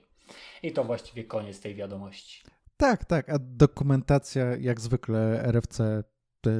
I 0.63 0.73
to 0.73 0.85
właściwie 0.85 1.25
koniec 1.25 1.61
tej 1.61 1.75
wiadomości. 1.75 2.43
Tak, 2.77 3.05
tak, 3.05 3.29
a 3.31 3.37
dokumentacja 3.41 4.57
jak 4.57 4.81
zwykle 4.81 5.43
RFC 5.45 6.05
y, 6.47 6.51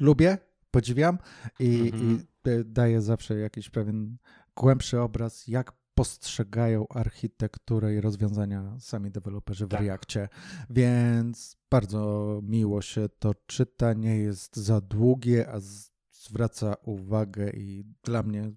lubię, 0.00 0.38
podziwiam 0.70 1.18
i, 1.58 1.90
Mhm. 1.92 2.18
i 2.46 2.64
daje 2.64 3.00
zawsze 3.00 3.38
jakiś 3.38 3.70
pewien 3.70 4.16
głębszy 4.56 5.00
obraz, 5.00 5.48
jak 5.48 5.72
postrzegają 5.94 6.88
architekturę 6.88 7.94
i 7.94 8.00
rozwiązania 8.00 8.76
sami 8.80 9.10
deweloperzy 9.10 9.66
w 9.66 9.68
Tak. 9.68 9.80
Reakcie, 9.80 10.28
więc 10.70 11.56
bardzo 11.70 12.40
miło 12.42 12.82
się 12.82 13.08
to 13.18 13.34
czyta, 13.46 13.92
nie 13.92 14.16
jest 14.16 14.56
za 14.56 14.80
długie, 14.80 15.50
a 15.50 15.60
z, 15.60 15.92
zwraca 16.22 16.74
uwagę 16.82 17.50
i 17.50 17.84
dla 18.04 18.22
mnie 18.22 18.52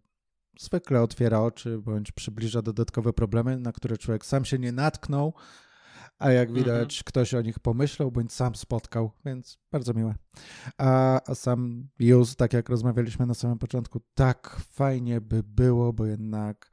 zwykle 0.59 1.01
otwiera 1.01 1.39
oczy 1.39 1.77
bądź 1.79 2.11
przybliża 2.11 2.61
dodatkowe 2.61 3.13
problemy, 3.13 3.57
na 3.59 3.71
które 3.71 3.97
człowiek 3.97 4.25
sam 4.25 4.45
się 4.45 4.59
nie 4.59 4.71
natknął, 4.71 5.33
a 6.19 6.31
jak 6.31 6.49
Mhm. 6.49 6.65
widać, 6.65 7.03
ktoś 7.03 7.33
o 7.33 7.41
nich 7.41 7.59
pomyślał 7.59 8.11
bądź 8.11 8.33
sam 8.33 8.55
spotkał, 8.55 9.11
więc 9.25 9.57
bardzo 9.71 9.93
miłe. 9.93 10.15
A, 10.77 11.21
a 11.31 11.35
sam 11.35 11.87
use, 12.19 12.35
tak 12.35 12.53
jak 12.53 12.69
rozmawialiśmy 12.69 13.25
na 13.25 13.33
samym 13.33 13.57
początku, 13.57 14.01
tak 14.13 14.57
fajnie 14.71 15.21
by 15.21 15.43
było, 15.43 15.93
bo 15.93 16.05
jednak 16.05 16.71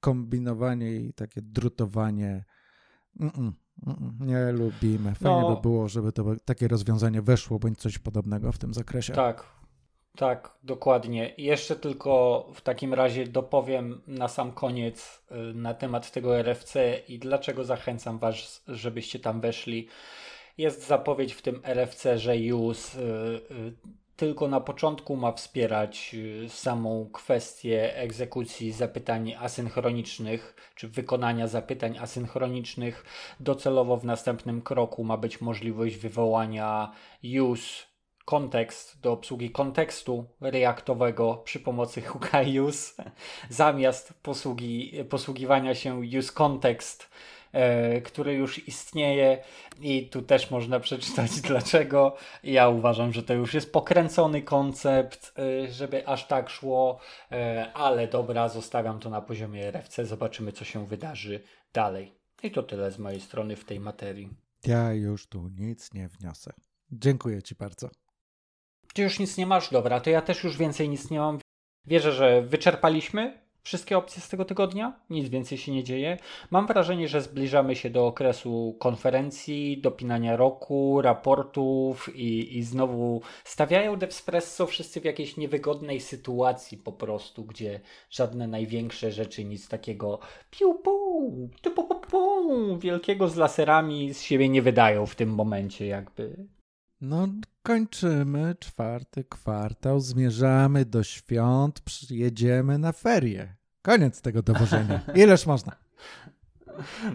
kombinowanie 0.00 0.96
i 0.96 1.12
takie 1.14 1.42
drutowanie 1.42 2.44
mm-mm, 3.20 3.52
mm-mm, 3.86 4.10
nie 4.20 4.52
lubimy. 4.52 5.14
Fajnie 5.14 5.40
No. 5.40 5.56
by 5.56 5.62
było, 5.62 5.88
żeby 5.88 6.12
to 6.12 6.24
takie 6.44 6.68
rozwiązanie 6.68 7.22
weszło 7.22 7.58
bądź 7.58 7.78
coś 7.78 7.98
podobnego 7.98 8.52
w 8.52 8.58
tym 8.58 8.74
zakresie. 8.74 9.12
Tak, 9.12 9.44
tak, 10.16 10.50
dokładnie. 10.62 11.34
Jeszcze 11.38 11.76
tylko 11.76 12.46
w 12.54 12.60
takim 12.60 12.94
razie 12.94 13.26
dopowiem 13.26 14.02
na 14.06 14.28
sam 14.28 14.52
koniec 14.52 15.22
y, 15.30 15.34
na 15.54 15.74
temat 15.74 16.10
tego 16.10 16.38
RFC 16.38 16.98
i 17.08 17.18
dlaczego 17.18 17.64
zachęcam 17.64 18.18
Was, 18.18 18.62
żebyście 18.68 19.18
tam 19.18 19.40
weszli. 19.40 19.88
Jest 20.58 20.86
zapowiedź 20.86 21.34
w 21.34 21.42
tym 21.42 21.60
RFC, 21.64 22.18
że 22.18 22.34
use 22.54 22.98
y, 22.98 23.02
y, 23.02 23.72
tylko 24.16 24.48
na 24.48 24.60
początku 24.60 25.16
ma 25.16 25.32
wspierać 25.32 26.16
samą 26.48 27.10
kwestię 27.12 27.96
egzekucji 27.96 28.72
zapytań 28.72 29.34
asynchronicznych, 29.38 30.72
czy 30.74 30.88
wykonania 30.88 31.48
zapytań 31.48 31.98
asynchronicznych. 31.98 33.04
Docelowo 33.40 33.96
w 33.96 34.04
następnym 34.04 34.62
kroku 34.62 35.04
ma 35.04 35.16
być 35.16 35.40
możliwość 35.40 35.96
wywołania 35.96 36.92
use 37.42 37.95
kontekst 38.26 39.00
do 39.00 39.12
obsługi 39.12 39.50
kontekstu 39.50 40.24
reaktowego 40.40 41.34
przy 41.44 41.60
pomocy 41.60 42.02
hooka 42.02 42.40
use 42.66 43.04
zamiast 43.50 44.14
posługi, 44.22 44.92
posługiwania 45.10 45.74
się 45.74 46.00
use 46.18 46.32
context 46.32 47.08
e, 47.52 48.00
który 48.00 48.34
już 48.34 48.68
istnieje 48.68 49.42
i 49.80 50.08
tu 50.08 50.22
też 50.22 50.50
można 50.50 50.80
przeczytać 50.80 51.40
dlaczego. 51.48 52.16
Ja 52.42 52.68
uważam, 52.68 53.12
że 53.12 53.22
to 53.22 53.34
już 53.34 53.54
jest 53.54 53.72
pokręcony 53.72 54.42
koncept, 54.42 55.34
e, 55.38 55.72
żeby 55.72 56.08
aż 56.08 56.26
tak 56.26 56.50
szło, 56.50 57.00
e, 57.32 57.72
ale 57.74 58.08
dobra, 58.08 58.48
zostawiam 58.48 59.00
to 59.00 59.10
na 59.10 59.20
poziomie 59.20 59.68
RFC, 59.68 60.06
zobaczymy 60.06 60.52
co 60.52 60.64
się 60.64 60.86
wydarzy 60.86 61.40
dalej. 61.72 62.12
I 62.42 62.50
to 62.50 62.62
tyle 62.62 62.90
z 62.90 62.98
mojej 62.98 63.20
strony 63.20 63.56
w 63.56 63.64
tej 63.64 63.80
materii. 63.80 64.28
Ja 64.66 64.92
już 64.92 65.26
tu 65.26 65.48
nic 65.48 65.94
nie 65.94 66.08
wniosę. 66.08 66.52
Dziękuję 66.92 67.42
Ci 67.42 67.54
bardzo. 67.54 67.90
Ty 68.96 69.02
już 69.02 69.18
nic 69.18 69.36
nie 69.36 69.46
masz? 69.46 69.70
Dobra, 69.70 70.00
to 70.00 70.10
ja 70.10 70.22
też 70.22 70.44
już 70.44 70.56
więcej 70.56 70.88
nic 70.88 71.10
nie 71.10 71.18
mam. 71.18 71.38
Wierzę, 71.86 72.12
że 72.12 72.42
wyczerpaliśmy 72.42 73.38
wszystkie 73.62 73.98
opcje 73.98 74.22
z 74.22 74.28
tego 74.28 74.44
tygodnia, 74.44 75.00
nic 75.10 75.28
więcej 75.28 75.58
się 75.58 75.72
nie 75.72 75.84
dzieje. 75.84 76.18
Mam 76.50 76.66
wrażenie, 76.66 77.08
że 77.08 77.22
zbliżamy 77.22 77.76
się 77.76 77.90
do 77.90 78.06
okresu 78.06 78.76
konferencji, 78.80 79.80
dopinania 79.80 80.36
roku, 80.36 81.02
raportów 81.02 82.16
i, 82.16 82.58
i 82.58 82.62
znowu 82.62 83.22
stawiają 83.44 83.96
Devspresso 83.96 84.66
wszyscy 84.66 85.00
w 85.00 85.04
jakiejś 85.04 85.36
niewygodnej 85.36 86.00
sytuacji 86.00 86.78
po 86.78 86.92
prostu, 86.92 87.44
gdzie 87.44 87.80
żadne 88.10 88.48
największe 88.48 89.12
rzeczy, 89.12 89.44
nic 89.44 89.68
takiego 89.68 90.18
piu 90.50 90.74
pu, 90.74 91.50
tu, 91.60 91.70
pu, 91.70 91.84
pu, 91.84 92.00
pu, 92.00 92.78
wielkiego 92.78 93.28
z 93.28 93.36
laserami 93.36 94.14
z 94.14 94.22
siebie 94.22 94.48
nie 94.48 94.62
wydają 94.62 95.06
w 95.06 95.14
tym 95.14 95.34
momencie 95.34 95.86
jakby. 95.86 96.46
No, 97.00 97.28
kończymy 97.66 98.54
czwarty 98.60 99.24
kwartał, 99.24 100.00
zmierzamy 100.00 100.84
do 100.84 101.02
świąt, 101.02 101.82
jedziemy 102.10 102.78
na 102.78 102.92
ferie. 102.92 103.56
Koniec 103.82 104.20
tego 104.20 104.42
dowożenia. 104.42 105.00
Ileż 105.22 105.46
można. 105.46 105.76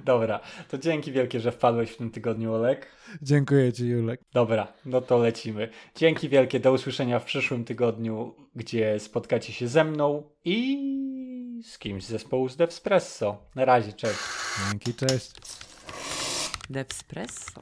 Dobra, 0.06 0.40
to 0.70 0.78
dzięki 0.78 1.12
wielkie, 1.12 1.40
że 1.40 1.52
wpadłeś 1.52 1.92
w 1.92 1.98
tym 1.98 2.12
tygodniu, 2.12 2.54
Olek. 2.54 2.88
Dziękuję 3.22 3.74
Ci, 3.74 3.88
Julek. 3.88 4.22
Dobra, 4.34 4.74
no 4.86 5.02
to 5.02 5.18
lecimy. 5.18 5.70
Dzięki 5.96 6.30
wielkie, 6.30 6.60
do 6.60 6.72
usłyszenia 6.72 7.20
w 7.20 7.26
przyszłym 7.26 7.66
tygodniu, 7.66 8.36
gdzie 8.56 9.00
spotkacie 9.00 9.54
się 9.54 9.68
ze 9.68 9.84
mną 9.84 10.24
i 10.46 10.78
z 11.64 11.78
kimś 11.78 12.06
z 12.06 12.08
zespołu 12.08 12.50
z 12.50 12.58
Devspresso. 12.58 13.38
Na 13.56 13.66
razie, 13.66 13.94
cześć. 13.94 14.20
Dzięki, 14.70 14.94
cześć. 14.94 15.32
Devspresso. 16.70 17.62